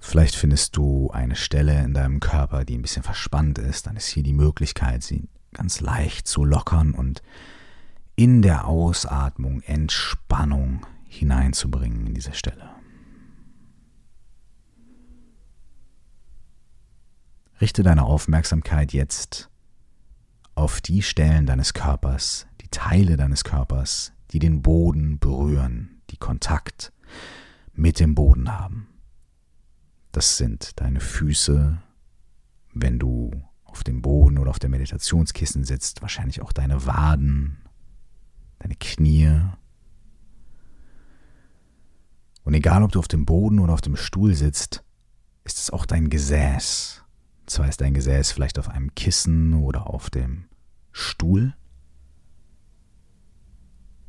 Vielleicht 0.00 0.36
findest 0.36 0.76
du 0.76 1.10
eine 1.10 1.34
Stelle 1.34 1.82
in 1.82 1.94
deinem 1.94 2.20
Körper, 2.20 2.64
die 2.64 2.76
ein 2.76 2.82
bisschen 2.82 3.02
verspannt 3.02 3.58
ist, 3.58 3.86
dann 3.86 3.96
ist 3.96 4.06
hier 4.06 4.22
die 4.22 4.32
Möglichkeit, 4.32 5.02
sie 5.02 5.28
ganz 5.54 5.80
leicht 5.80 6.28
zu 6.28 6.44
lockern 6.44 6.92
und 6.92 7.22
in 8.16 8.42
der 8.42 8.66
Ausatmung 8.66 9.62
Entspannung 9.62 10.86
hineinzubringen 11.08 12.06
in 12.06 12.14
diese 12.14 12.34
Stelle. 12.34 12.70
Richte 17.60 17.82
deine 17.82 18.04
Aufmerksamkeit 18.04 18.92
jetzt 18.92 19.48
auf 20.54 20.80
die 20.80 21.02
Stellen 21.02 21.46
deines 21.46 21.72
Körpers, 21.72 22.46
die 22.60 22.68
Teile 22.68 23.16
deines 23.16 23.44
Körpers, 23.44 24.12
die 24.30 24.38
den 24.38 24.62
Boden 24.62 25.18
berühren, 25.18 26.02
die 26.10 26.16
Kontakt 26.16 26.92
mit 27.72 28.00
dem 28.00 28.14
Boden 28.14 28.52
haben. 28.52 28.88
Das 30.12 30.36
sind 30.36 30.80
deine 30.80 31.00
Füße, 31.00 31.78
wenn 32.72 32.98
du 32.98 33.30
auf 33.74 33.82
dem 33.82 34.02
Boden 34.02 34.38
oder 34.38 34.50
auf 34.50 34.60
der 34.60 34.70
Meditationskissen 34.70 35.64
sitzt, 35.64 36.00
wahrscheinlich 36.00 36.40
auch 36.40 36.52
deine 36.52 36.86
Waden, 36.86 37.58
deine 38.60 38.76
Knie. 38.76 39.40
Und 42.44 42.54
egal, 42.54 42.84
ob 42.84 42.92
du 42.92 43.00
auf 43.00 43.08
dem 43.08 43.26
Boden 43.26 43.58
oder 43.58 43.72
auf 43.72 43.80
dem 43.80 43.96
Stuhl 43.96 44.36
sitzt, 44.36 44.84
ist 45.42 45.58
es 45.58 45.70
auch 45.70 45.86
dein 45.86 46.08
Gesäß, 46.08 47.02
zwar 47.46 47.68
ist 47.68 47.80
dein 47.80 47.94
Gesäß 47.94 48.30
vielleicht 48.30 48.60
auf 48.60 48.68
einem 48.68 48.94
Kissen 48.94 49.54
oder 49.54 49.90
auf 49.90 50.08
dem 50.08 50.44
Stuhl, 50.92 51.54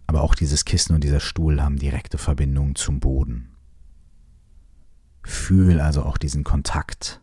aber 0.05 0.21
auch 0.21 0.35
dieses 0.35 0.63
Kissen 0.63 0.93
und 0.93 1.03
dieser 1.03 1.19
Stuhl 1.19 1.59
haben 1.59 1.77
direkte 1.77 2.19
Verbindung 2.19 2.75
zum 2.75 2.99
Boden. 2.99 3.55
Fühl 5.23 5.81
also 5.81 6.03
auch 6.03 6.19
diesen 6.19 6.43
Kontakt 6.43 7.19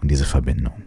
und 0.00 0.10
diese 0.10 0.24
Verbindung. 0.24 0.82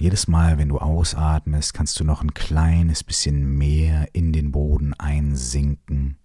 Jedes 0.00 0.28
Mal, 0.28 0.58
wenn 0.58 0.68
du 0.68 0.78
ausatmest, 0.78 1.74
kannst 1.74 2.00
du 2.00 2.04
noch 2.04 2.22
ein 2.22 2.34
kleines 2.34 3.04
bisschen 3.04 3.58
mehr 3.58 4.08
in 4.14 4.32
den 4.32 4.52
Boden 4.52 4.94
einsinken 4.94 6.16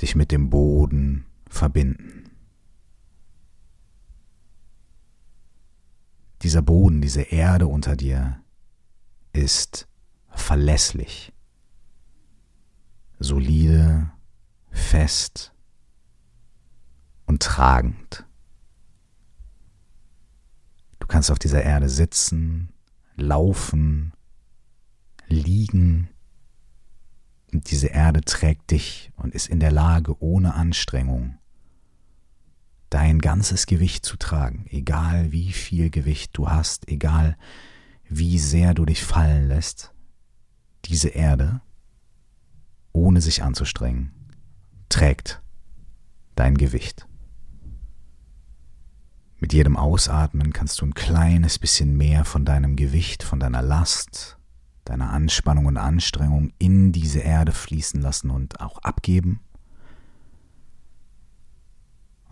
dich 0.00 0.14
mit 0.14 0.32
dem 0.32 0.50
Boden 0.50 1.26
verbinden. 1.48 2.30
Dieser 6.42 6.62
Boden, 6.62 7.00
diese 7.00 7.22
Erde 7.22 7.66
unter 7.66 7.96
dir 7.96 8.40
ist 9.32 9.88
verlässlich, 10.30 11.32
solide, 13.18 14.12
fest 14.70 15.52
und 17.26 17.42
tragend. 17.42 18.24
Du 21.08 21.12
kannst 21.12 21.30
auf 21.30 21.38
dieser 21.38 21.62
Erde 21.62 21.88
sitzen, 21.88 22.68
laufen, 23.16 24.12
liegen 25.26 26.10
und 27.50 27.70
diese 27.70 27.86
Erde 27.86 28.20
trägt 28.20 28.70
dich 28.72 29.10
und 29.16 29.34
ist 29.34 29.48
in 29.48 29.58
der 29.58 29.72
Lage, 29.72 30.22
ohne 30.22 30.52
Anstrengung 30.52 31.38
dein 32.90 33.20
ganzes 33.20 33.64
Gewicht 33.64 34.04
zu 34.04 34.18
tragen, 34.18 34.66
egal 34.68 35.32
wie 35.32 35.52
viel 35.52 35.88
Gewicht 35.88 36.36
du 36.36 36.50
hast, 36.50 36.86
egal 36.88 37.38
wie 38.06 38.38
sehr 38.38 38.74
du 38.74 38.84
dich 38.84 39.02
fallen 39.02 39.48
lässt, 39.48 39.94
diese 40.84 41.08
Erde, 41.08 41.62
ohne 42.92 43.22
sich 43.22 43.42
anzustrengen, 43.42 44.12
trägt 44.90 45.40
dein 46.34 46.58
Gewicht. 46.58 47.07
Mit 49.40 49.52
jedem 49.52 49.76
Ausatmen 49.76 50.52
kannst 50.52 50.80
du 50.80 50.86
ein 50.86 50.94
kleines 50.94 51.58
bisschen 51.58 51.96
mehr 51.96 52.24
von 52.24 52.44
deinem 52.44 52.74
Gewicht, 52.74 53.22
von 53.22 53.38
deiner 53.38 53.62
Last, 53.62 54.36
deine 54.84 55.10
Anspannung 55.10 55.66
und 55.66 55.76
Anstrengung 55.76 56.52
in 56.58 56.90
diese 56.90 57.20
Erde 57.20 57.52
fließen 57.52 58.00
lassen 58.00 58.30
und 58.30 58.60
auch 58.60 58.78
abgeben. 58.78 59.40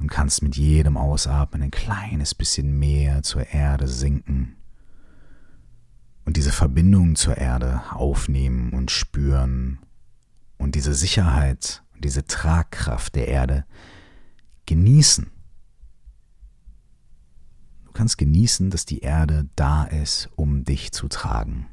Und 0.00 0.10
kannst 0.10 0.42
mit 0.42 0.56
jedem 0.56 0.96
Ausatmen 0.96 1.62
ein 1.62 1.70
kleines 1.70 2.34
bisschen 2.34 2.78
mehr 2.78 3.22
zur 3.22 3.46
Erde 3.46 3.86
sinken 3.86 4.56
und 6.24 6.36
diese 6.36 6.52
Verbindung 6.52 7.14
zur 7.14 7.38
Erde 7.38 7.82
aufnehmen 7.90 8.70
und 8.70 8.90
spüren 8.90 9.78
und 10.58 10.74
diese 10.74 10.92
Sicherheit 10.92 11.82
und 11.94 12.04
diese 12.04 12.26
Tragkraft 12.26 13.14
der 13.14 13.28
Erde 13.28 13.64
genießen. 14.66 15.30
Du 17.96 17.98
kannst 17.98 18.18
genießen, 18.18 18.68
dass 18.68 18.84
die 18.84 18.98
Erde 18.98 19.48
da 19.56 19.84
ist, 19.84 20.28
um 20.36 20.64
dich 20.64 20.92
zu 20.92 21.08
tragen. 21.08 21.66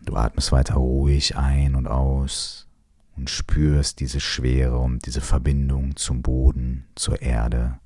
Du 0.00 0.16
atmest 0.16 0.50
weiter 0.50 0.76
ruhig 0.76 1.36
ein 1.36 1.74
und 1.74 1.86
aus 1.86 2.68
und 3.16 3.28
spürst 3.28 4.00
diese 4.00 4.18
Schwere 4.18 4.78
und 4.78 5.04
diese 5.04 5.20
Verbindung 5.20 5.94
zum 5.96 6.22
Boden, 6.22 6.86
zur 6.94 7.20
Erde. 7.20 7.78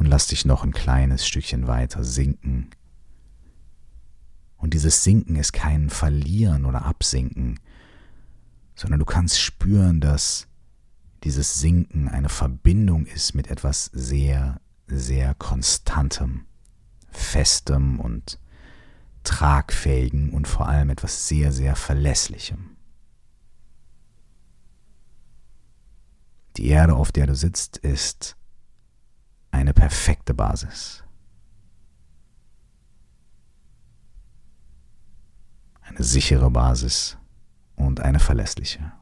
Und 0.00 0.06
lass 0.06 0.26
dich 0.26 0.44
noch 0.44 0.64
ein 0.64 0.72
kleines 0.72 1.24
Stückchen 1.24 1.68
weiter 1.68 2.02
sinken 2.02 2.70
Und 4.56 4.74
dieses 4.74 5.04
Sinken 5.04 5.36
ist 5.36 5.52
kein 5.52 5.90
Verlieren 5.90 6.64
oder 6.64 6.84
Absinken, 6.84 7.60
sondern 8.76 9.00
du 9.00 9.06
kannst 9.06 9.40
spüren, 9.40 10.00
dass 10.00 10.46
dieses 11.24 11.58
Sinken 11.58 12.08
eine 12.08 12.28
Verbindung 12.28 13.06
ist 13.06 13.34
mit 13.34 13.48
etwas 13.48 13.86
sehr, 13.86 14.60
sehr 14.86 15.34
Konstantem, 15.34 16.46
Festem 17.08 17.98
und 17.98 18.38
Tragfähigen 19.24 20.30
und 20.30 20.46
vor 20.46 20.68
allem 20.68 20.90
etwas 20.90 21.26
sehr, 21.26 21.52
sehr 21.52 21.74
Verlässlichem. 21.74 22.76
Die 26.58 26.68
Erde, 26.68 26.94
auf 26.94 27.12
der 27.12 27.26
du 27.26 27.34
sitzt, 27.34 27.78
ist 27.78 28.36
eine 29.50 29.74
perfekte 29.74 30.32
Basis. 30.32 31.02
Eine 35.80 36.02
sichere 36.02 36.50
Basis 36.50 37.16
und 37.76 38.00
eine 38.00 38.18
verlässliche. 38.18 38.92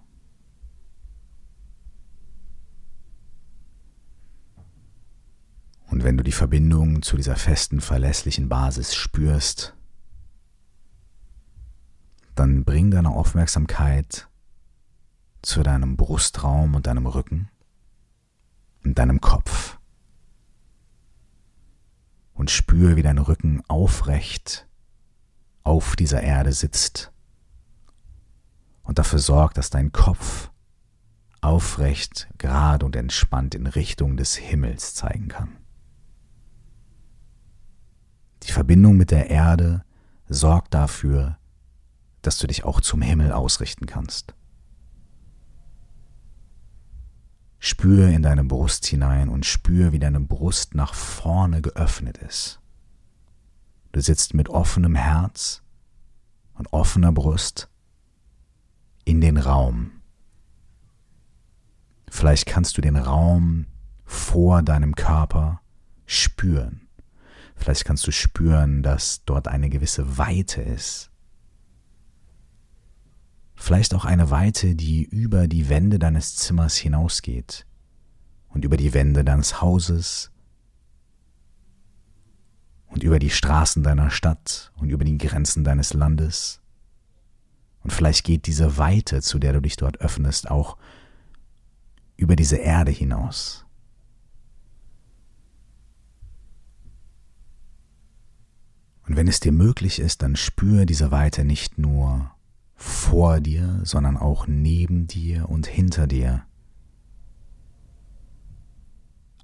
Und 5.90 6.02
wenn 6.02 6.16
du 6.16 6.24
die 6.24 6.32
Verbindung 6.32 7.02
zu 7.02 7.16
dieser 7.16 7.36
festen, 7.36 7.80
verlässlichen 7.80 8.48
Basis 8.48 8.94
spürst, 8.94 9.76
dann 12.34 12.64
bring 12.64 12.90
deine 12.90 13.10
Aufmerksamkeit 13.10 14.28
zu 15.40 15.62
deinem 15.62 15.96
Brustraum 15.96 16.74
und 16.74 16.88
deinem 16.88 17.06
Rücken 17.06 17.48
und 18.84 18.98
deinem 18.98 19.20
Kopf 19.20 19.78
und 22.32 22.50
spür, 22.50 22.96
wie 22.96 23.02
dein 23.02 23.18
Rücken 23.18 23.62
aufrecht 23.68 24.66
auf 25.62 25.94
dieser 25.94 26.22
Erde 26.22 26.52
sitzt 26.52 27.13
und 28.84 28.98
dafür 28.98 29.18
sorgt, 29.18 29.58
dass 29.58 29.70
dein 29.70 29.92
Kopf 29.92 30.50
aufrecht, 31.40 32.28
gerade 32.38 32.86
und 32.86 32.96
entspannt 32.96 33.54
in 33.54 33.66
Richtung 33.66 34.16
des 34.16 34.36
Himmels 34.36 34.94
zeigen 34.94 35.28
kann. 35.28 35.56
Die 38.44 38.52
Verbindung 38.52 38.96
mit 38.96 39.10
der 39.10 39.30
Erde 39.30 39.84
sorgt 40.28 40.74
dafür, 40.74 41.38
dass 42.22 42.38
du 42.38 42.46
dich 42.46 42.64
auch 42.64 42.80
zum 42.80 43.02
Himmel 43.02 43.32
ausrichten 43.32 43.86
kannst. 43.86 44.34
Spür 47.58 48.08
in 48.08 48.22
deine 48.22 48.44
Brust 48.44 48.84
hinein 48.86 49.30
und 49.30 49.46
spür, 49.46 49.92
wie 49.92 49.98
deine 49.98 50.20
Brust 50.20 50.74
nach 50.74 50.92
vorne 50.92 51.62
geöffnet 51.62 52.18
ist. 52.18 52.60
Du 53.92 54.00
sitzt 54.00 54.34
mit 54.34 54.50
offenem 54.50 54.94
Herz 54.94 55.62
und 56.54 56.70
offener 56.72 57.12
Brust 57.12 57.70
in 59.04 59.20
den 59.20 59.36
Raum. 59.36 59.92
Vielleicht 62.10 62.46
kannst 62.46 62.76
du 62.76 62.80
den 62.80 62.96
Raum 62.96 63.66
vor 64.04 64.62
deinem 64.62 64.94
Körper 64.94 65.60
spüren. 66.06 66.88
Vielleicht 67.56 67.84
kannst 67.84 68.06
du 68.06 68.12
spüren, 68.12 68.82
dass 68.82 69.24
dort 69.24 69.48
eine 69.48 69.68
gewisse 69.68 70.18
Weite 70.18 70.62
ist. 70.62 71.10
Vielleicht 73.54 73.94
auch 73.94 74.04
eine 74.04 74.30
Weite, 74.30 74.74
die 74.74 75.02
über 75.02 75.48
die 75.48 75.68
Wände 75.68 75.98
deines 75.98 76.36
Zimmers 76.36 76.76
hinausgeht 76.76 77.66
und 78.48 78.64
über 78.64 78.76
die 78.76 78.94
Wände 78.94 79.24
deines 79.24 79.60
Hauses 79.60 80.30
und 82.86 83.02
über 83.02 83.18
die 83.18 83.30
Straßen 83.30 83.82
deiner 83.82 84.10
Stadt 84.10 84.72
und 84.76 84.90
über 84.90 85.04
die 85.04 85.18
Grenzen 85.18 85.64
deines 85.64 85.94
Landes. 85.94 86.60
Vielleicht 87.94 88.24
geht 88.24 88.46
diese 88.46 88.76
Weite, 88.76 89.22
zu 89.22 89.38
der 89.38 89.52
du 89.52 89.60
dich 89.60 89.76
dort 89.76 90.00
öffnest, 90.00 90.50
auch 90.50 90.76
über 92.16 92.34
diese 92.34 92.56
Erde 92.56 92.90
hinaus. 92.90 93.64
Und 99.06 99.16
wenn 99.16 99.28
es 99.28 99.38
dir 99.38 99.52
möglich 99.52 100.00
ist, 100.00 100.22
dann 100.22 100.34
spüre 100.34 100.86
diese 100.86 101.12
Weite 101.12 101.44
nicht 101.44 101.78
nur 101.78 102.32
vor 102.74 103.40
dir, 103.40 103.80
sondern 103.84 104.16
auch 104.16 104.48
neben 104.48 105.06
dir 105.06 105.48
und 105.48 105.66
hinter 105.66 106.08
dir. 106.08 106.42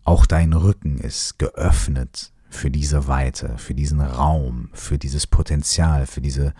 Auch 0.02 0.26
dein 0.26 0.54
Rücken 0.54 0.98
ist 0.98 1.38
geöffnet 1.38 2.32
für 2.48 2.70
diese 2.70 3.06
Weite, 3.06 3.58
für 3.58 3.74
diesen 3.74 4.00
Raum, 4.00 4.70
für 4.72 4.98
dieses 4.98 5.28
Potenzial, 5.28 6.06
für 6.06 6.20
diese 6.20 6.52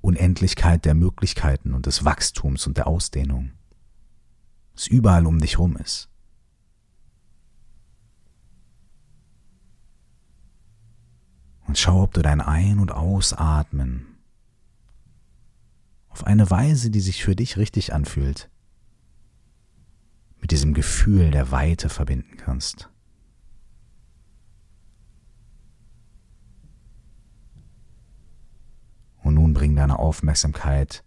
Unendlichkeit 0.00 0.84
der 0.84 0.94
Möglichkeiten 0.94 1.74
und 1.74 1.86
des 1.86 2.04
Wachstums 2.04 2.66
und 2.66 2.76
der 2.76 2.86
Ausdehnung, 2.86 3.52
das 4.74 4.86
überall 4.86 5.26
um 5.26 5.40
dich 5.40 5.52
herum 5.54 5.76
ist. 5.76 6.08
Und 11.66 11.76
schau, 11.76 12.02
ob 12.02 12.14
du 12.14 12.22
dein 12.22 12.40
Ein- 12.40 12.78
und 12.78 12.92
Ausatmen 12.92 14.06
auf 16.08 16.26
eine 16.26 16.50
Weise, 16.50 16.90
die 16.90 17.00
sich 17.00 17.22
für 17.22 17.36
dich 17.36 17.58
richtig 17.58 17.92
anfühlt, 17.92 18.48
mit 20.40 20.50
diesem 20.50 20.72
Gefühl 20.72 21.30
der 21.30 21.50
Weite 21.50 21.90
verbinden 21.90 22.36
kannst. 22.38 22.88
Und 29.22 29.34
nun 29.34 29.47
bring 29.58 29.74
deine 29.74 29.98
Aufmerksamkeit 29.98 31.02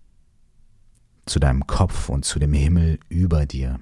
zu 1.26 1.40
deinem 1.40 1.68
Kopf 1.68 2.10
und 2.10 2.26
zu 2.26 2.38
dem 2.38 2.52
Himmel 2.52 3.00
über 3.08 3.46
dir. 3.46 3.80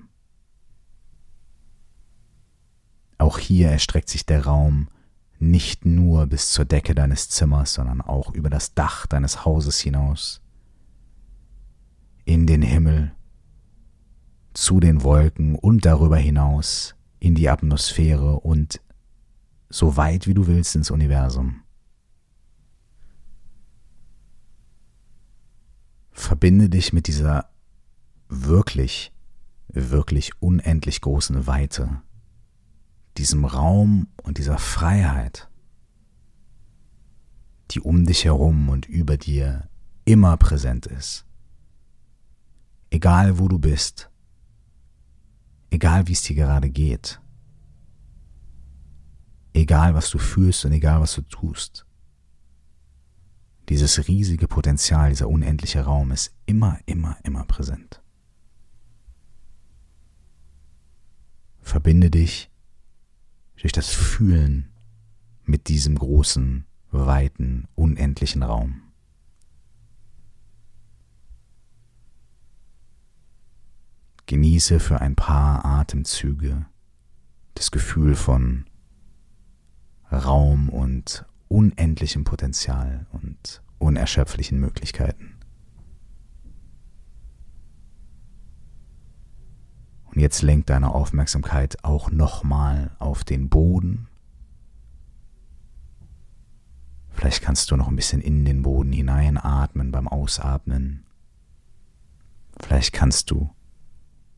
Auch 3.17 3.39
hier 3.39 3.71
erstreckt 3.71 4.10
sich 4.10 4.27
der 4.27 4.45
Raum 4.45 4.89
nicht 5.39 5.88
nur 5.88 6.27
bis 6.27 6.51
zur 6.51 6.65
Decke 6.65 6.93
deines 6.93 7.29
Zimmers, 7.29 7.73
sondern 7.73 7.99
auch 7.99 8.32
über 8.36 8.51
das 8.51 8.75
Dach 8.75 9.08
deines 9.08 9.43
Hauses 9.43 9.79
hinaus, 9.79 10.39
in 12.25 12.45
den 12.45 12.62
Himmel, 12.62 13.12
zu 14.53 14.79
den 14.79 15.01
Wolken 15.01 15.55
und 15.55 15.84
darüber 15.84 16.17
hinaus 16.17 16.93
in 17.19 17.34
die 17.34 17.49
Atmosphäre 17.49 18.41
und 18.41 18.82
so 19.67 19.97
weit 19.97 20.27
wie 20.27 20.36
du 20.36 20.45
willst 20.45 20.75
ins 20.75 20.91
Universum. 20.91 21.63
Verbinde 26.39 26.69
dich 26.69 26.93
mit 26.93 27.08
dieser 27.08 27.49
wirklich, 28.30 29.12
wirklich 29.67 30.32
unendlich 30.41 31.02
großen 31.02 31.47
Weite 31.47 32.02
diesem 33.17 33.43
Raum 33.43 34.08
und 34.23 34.38
dieser 34.38 34.58
Freiheit, 34.58 35.49
die 37.71 37.82
um 37.82 38.06
dich 38.06 38.23
herum 38.23 38.69
und 38.69 38.86
über 38.86 39.17
dir 39.17 39.67
immer 40.06 40.38
präsent 40.38 40.86
ist. 40.86 41.25
Egal 42.89 43.38
wo 43.38 43.49
du 43.49 43.60
bist, 43.60 44.10
egal 45.71 46.08
wie 46.08 46.13
es 46.13 46.21
dir 46.21 46.38
gerade 46.38 46.69
geht, 46.69 47.19
egal 49.52 49.93
was 49.93 50.10
du 50.10 50.19
fühlst 50.19 50.63
und 50.63 50.71
egal 50.71 51.02
was 51.02 51.15
du 51.15 51.21
tust. 51.23 51.86
Dieses 53.69 54.08
riesige 54.08 54.47
Potenzial, 54.47 55.10
dieser 55.10 55.29
unendliche 55.29 55.82
Raum 55.82 56.12
ist 56.12 56.34
immer, 56.47 56.79
immer, 56.88 57.17
immer 57.23 57.45
präsent. 57.45 58.01
Verbinde 61.62 62.10
dich 62.10 62.49
durch 63.58 63.71
das 63.71 63.89
Fühlen 63.89 64.71
mit 65.43 65.67
diesem 65.67 65.99
großen, 65.99 66.65
weiten, 66.91 67.67
unendlichen 67.75 68.41
Raum. 68.41 68.82
Genieße 74.25 74.79
für 74.79 75.01
ein 75.01 75.15
paar 75.15 75.63
Atemzüge 75.63 76.65
das 77.53 77.69
Gefühl 77.69 78.15
von 78.15 78.65
Raum 80.12 80.69
und 80.69 81.25
unendlichem 81.49 82.23
Potenzial 82.23 83.07
und 83.12 83.62
unerschöpflichen 83.79 84.59
Möglichkeiten. 84.59 85.35
Und 90.05 90.21
jetzt 90.21 90.41
lenk 90.41 90.67
deine 90.67 90.93
Aufmerksamkeit 90.93 91.83
auch 91.83 92.12
nochmal 92.12 92.91
auf 92.99 93.23
den 93.23 93.49
Boden. 93.49 94.07
Vielleicht 97.12 97.41
kannst 97.41 97.69
du 97.69 97.75
noch 97.75 97.88
ein 97.88 97.95
bisschen 97.95 98.21
in 98.21 98.45
den 98.45 98.62
Boden 98.62 98.91
hineinatmen 98.91 99.91
beim 99.91 100.07
Ausatmen. 100.07 101.05
Vielleicht 102.59 102.93
kannst 102.93 103.29
du 103.31 103.49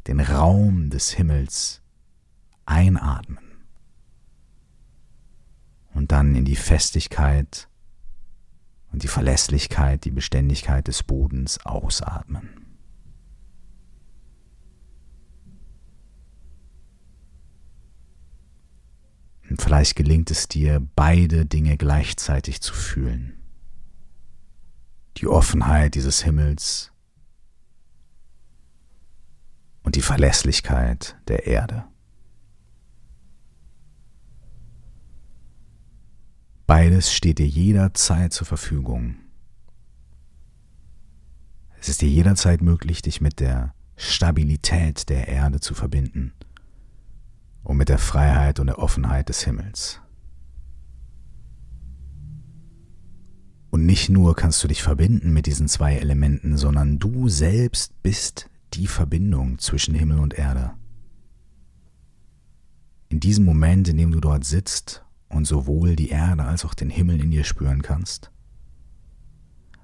den 0.08 0.20
Raum 0.20 0.90
des 0.90 1.12
Himmels 1.12 1.82
einatmen 2.66 3.51
und 5.94 6.12
dann 6.12 6.36
in 6.36 6.46
die 6.46 6.56
Festigkeit 6.56 7.68
und 8.92 9.04
die 9.04 9.08
Verlässlichkeit, 9.08 10.04
die 10.06 10.12
Beständigkeit 10.12 10.88
des 10.88 11.04
Bodens 11.04 11.66
ausatmen. 11.66 12.50
Und 19.50 19.62
vielleicht 19.62 19.98
gelingt 19.98 20.32
es 20.32 20.48
dir, 20.48 20.86
beide 20.96 21.46
Dinge 21.46 21.76
gleichzeitig 21.76 22.62
zu 22.62 22.74
fühlen. 22.74 23.34
Die 25.18 25.28
Offenheit 25.28 25.96
dieses 25.96 26.24
Himmels 26.24 26.94
und 29.84 29.98
die 29.98 30.02
Verlässlichkeit 30.02 31.18
der 31.28 31.48
Erde. 31.48 31.91
Beides 36.68 37.14
steht 37.14 37.40
dir 37.40 37.48
jederzeit 37.48 38.34
zur 38.34 38.48
Verfügung. 38.48 39.16
Es 41.80 41.90
ist 41.90 42.02
dir 42.02 42.10
jederzeit 42.10 42.62
möglich, 42.62 43.02
dich 43.02 43.22
mit 43.22 43.40
der 43.40 43.74
Stabilität 43.96 45.10
der 45.10 45.28
Erde 45.28 45.60
zu 45.60 45.74
verbinden 45.74 46.34
und 47.64 47.78
mit 47.78 47.90
der 47.90 47.98
Freiheit 47.98 48.60
und 48.60 48.68
der 48.68 48.80
Offenheit 48.80 49.30
des 49.30 49.44
Himmels. 49.44 50.00
Und 53.72 53.86
nicht 53.86 54.10
nur 54.10 54.36
kannst 54.36 54.64
du 54.64 54.68
dich 54.68 54.84
verbinden 54.84 55.32
mit 55.32 55.46
diesen 55.46 55.68
zwei 55.68 55.96
Elementen, 55.96 56.58
sondern 56.58 57.00
du 57.00 57.30
selbst 57.30 58.02
bist 58.04 58.50
die 58.74 58.88
Verbindung 58.88 59.60
zwischen 59.60 59.96
Himmel 59.96 60.20
und 60.20 60.34
Erde. 60.34 60.74
In 63.10 63.20
diesem 63.20 63.46
Moment, 63.46 63.88
in 63.88 63.98
dem 63.98 64.12
du 64.12 64.20
dort 64.20 64.46
sitzt 64.46 65.04
und 65.32 65.46
sowohl 65.46 65.96
die 65.96 66.10
Erde 66.10 66.44
als 66.44 66.66
auch 66.66 66.74
den 66.74 66.90
Himmel 66.90 67.22
in 67.22 67.32
dir 67.32 67.44
spüren 67.44 67.82
kannst, 67.82 68.32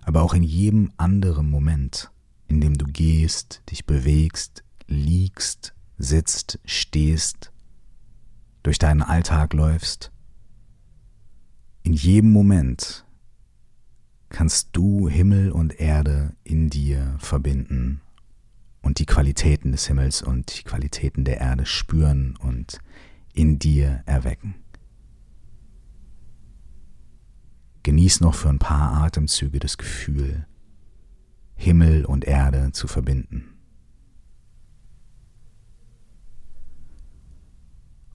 aber 0.01 0.21
auch 0.21 0.33
in 0.33 0.43
jedem 0.43 0.91
anderen 0.97 1.49
Moment, 1.49 2.12
in 2.47 2.62
dem 2.62 2.77
du 2.77 2.86
gehst, 2.86 3.62
dich 3.69 3.86
bewegst, 3.86 4.63
liegst, 4.88 5.73
sitzt, 5.97 6.60
stehst, 6.65 7.51
durch 8.63 8.79
deinen 8.79 9.01
Alltag 9.01 9.53
läufst, 9.53 10.12
in 11.83 11.93
jedem 11.93 12.31
Moment 12.31 13.05
kannst 14.29 14.69
du 14.73 15.07
Himmel 15.07 15.51
und 15.51 15.79
Erde 15.79 16.36
in 16.43 16.69
dir 16.69 17.15
verbinden 17.17 18.01
und 18.81 18.99
die 18.99 19.05
Qualitäten 19.05 19.71
des 19.71 19.88
Himmels 19.88 20.21
und 20.21 20.60
die 20.60 20.63
Qualitäten 20.63 21.23
der 21.23 21.39
Erde 21.39 21.65
spüren 21.65 22.36
und 22.41 22.79
in 23.33 23.60
dir 23.60 24.03
erwecken. 24.05 24.55
Genieß 27.88 28.19
noch 28.19 28.36
für 28.36 28.50
ein 28.50 28.60
paar 28.60 29.02
Atemzüge 29.02 29.60
das 29.60 29.78
Gefühl, 29.78 30.45
Himmel 31.56 32.04
und 32.04 32.26
Erde 32.26 32.73
zu 32.73 32.86
verbinden. 32.86 33.45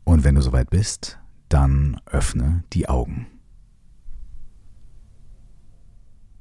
Und 0.05 0.25
wenn 0.25 0.35
du 0.35 0.43
soweit 0.43 0.69
bist, 0.69 1.21
dann 1.49 1.99
öffne 2.05 2.65
die 2.75 2.87
Augen. 2.87 3.29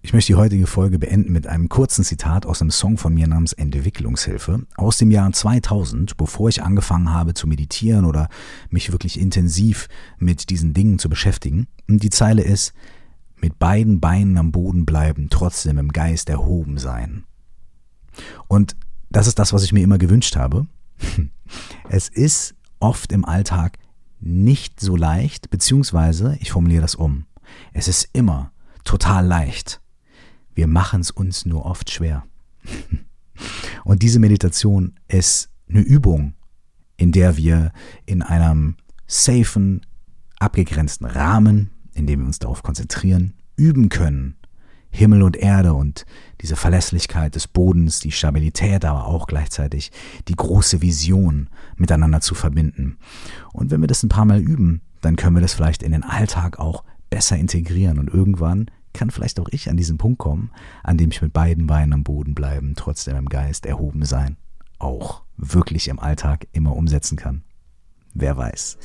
Ich 0.01 0.11
möchte 0.11 0.33
die 0.33 0.37
heutige 0.37 0.67
Folge 0.67 0.99
beenden 0.99 1.31
mit 1.31 1.47
einem 1.47 1.69
kurzen 1.69 2.03
Zitat 2.03 2.45
aus 2.45 2.59
einem 2.59 2.71
Song 2.71 2.97
von 2.97 3.13
mir 3.13 3.27
namens 3.27 3.53
Entwicklungshilfe 3.53 4.65
aus 4.75 4.97
dem 4.97 5.09
Jahr 5.09 5.31
2000, 5.31 6.17
bevor 6.17 6.49
ich 6.49 6.63
angefangen 6.63 7.13
habe 7.13 7.33
zu 7.33 7.47
meditieren 7.47 8.03
oder 8.03 8.27
mich 8.71 8.91
wirklich 8.91 9.17
intensiv 9.17 9.87
mit 10.17 10.49
diesen 10.49 10.73
Dingen 10.73 10.99
zu 10.99 11.07
beschäftigen. 11.07 11.67
Und 11.87 12.03
die 12.03 12.09
Zeile 12.09 12.43
ist, 12.43 12.73
mit 13.41 13.59
beiden 13.59 13.99
Beinen 13.99 14.37
am 14.37 14.51
Boden 14.51 14.85
bleiben, 14.85 15.29
trotzdem 15.29 15.77
im 15.77 15.91
Geist 15.91 16.29
erhoben 16.29 16.77
sein. 16.77 17.23
Und 18.47 18.75
das 19.09 19.27
ist 19.27 19.39
das, 19.39 19.53
was 19.53 19.63
ich 19.63 19.73
mir 19.73 19.83
immer 19.83 19.97
gewünscht 19.97 20.35
habe. 20.35 20.67
Es 21.89 22.07
ist 22.07 22.55
oft 22.79 23.11
im 23.11 23.25
Alltag 23.25 23.77
nicht 24.21 24.79
so 24.79 24.95
leicht, 24.95 25.49
beziehungsweise, 25.49 26.37
ich 26.39 26.51
formuliere 26.51 26.81
das 26.81 26.95
um, 26.95 27.25
es 27.73 27.89
ist 27.89 28.07
immer 28.13 28.53
total 28.85 29.25
leicht. 29.25 29.81
Wir 30.55 30.67
machen 30.67 31.01
es 31.01 31.11
uns 31.11 31.45
nur 31.45 31.65
oft 31.65 31.91
schwer. 31.91 32.25
Und 33.83 34.03
diese 34.03 34.19
Meditation 34.19 34.93
ist 35.09 35.49
eine 35.67 35.81
Übung, 35.81 36.35
in 36.95 37.11
der 37.11 37.35
wir 37.35 37.73
in 38.05 38.21
einem 38.21 38.77
safen, 39.07 39.85
abgegrenzten 40.39 41.07
Rahmen, 41.07 41.71
in 41.93 42.07
dem 42.07 42.19
wir 42.19 42.27
uns 42.27 42.39
darauf 42.39 42.63
konzentrieren, 42.63 43.33
üben 43.55 43.89
können, 43.89 44.35
Himmel 44.91 45.23
und 45.23 45.37
Erde 45.37 45.73
und 45.73 46.05
diese 46.41 46.55
Verlässlichkeit 46.55 47.35
des 47.35 47.47
Bodens, 47.47 47.99
die 47.99 48.11
Stabilität, 48.11 48.83
aber 48.83 49.05
auch 49.05 49.25
gleichzeitig 49.25 49.91
die 50.27 50.35
große 50.35 50.81
Vision 50.81 51.49
miteinander 51.77 52.21
zu 52.21 52.35
verbinden. 52.35 52.97
Und 53.53 53.71
wenn 53.71 53.81
wir 53.81 53.87
das 53.87 54.03
ein 54.03 54.09
paar 54.09 54.25
Mal 54.25 54.41
üben, 54.41 54.81
dann 55.01 55.15
können 55.15 55.35
wir 55.35 55.41
das 55.41 55.53
vielleicht 55.53 55.81
in 55.81 55.93
den 55.93 56.03
Alltag 56.03 56.59
auch 56.59 56.83
besser 57.09 57.37
integrieren 57.37 57.99
und 57.99 58.09
irgendwann 58.09 58.69
kann 58.93 59.09
vielleicht 59.09 59.39
auch 59.39 59.47
ich 59.51 59.69
an 59.69 59.77
diesen 59.77 59.97
Punkt 59.97 60.19
kommen, 60.19 60.51
an 60.83 60.97
dem 60.97 61.11
ich 61.11 61.21
mit 61.21 61.33
beiden 61.33 61.67
Beinen 61.67 61.93
am 61.93 62.03
Boden 62.03 62.35
bleiben, 62.35 62.73
trotzdem 62.75 63.15
im 63.15 63.29
Geist 63.29 63.65
erhoben 63.65 64.03
sein, 64.03 64.37
auch 64.79 65.23
wirklich 65.37 65.87
im 65.87 65.99
Alltag 65.99 66.47
immer 66.51 66.75
umsetzen 66.75 67.15
kann. 67.17 67.43
Wer 68.13 68.35
weiß. 68.35 68.77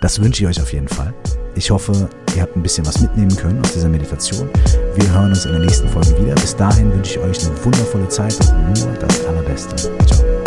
Das 0.00 0.20
wünsche 0.20 0.42
ich 0.42 0.48
euch 0.48 0.60
auf 0.60 0.72
jeden 0.72 0.88
Fall. 0.88 1.14
Ich 1.54 1.70
hoffe, 1.70 2.08
ihr 2.34 2.42
habt 2.42 2.56
ein 2.56 2.62
bisschen 2.62 2.86
was 2.86 3.00
mitnehmen 3.00 3.34
können 3.36 3.60
aus 3.60 3.72
dieser 3.72 3.88
Meditation. 3.88 4.48
Wir 4.94 5.12
hören 5.12 5.30
uns 5.30 5.44
in 5.44 5.52
der 5.52 5.60
nächsten 5.60 5.88
Folge 5.88 6.16
wieder. 6.18 6.34
Bis 6.34 6.54
dahin 6.54 6.92
wünsche 6.92 7.18
ich 7.18 7.18
euch 7.18 7.46
eine 7.46 7.64
wundervolle 7.64 8.08
Zeit 8.08 8.38
und 8.40 8.78
nur 8.78 8.94
das 8.94 9.24
Allerbeste. 9.26 9.76
Ciao. 10.06 10.39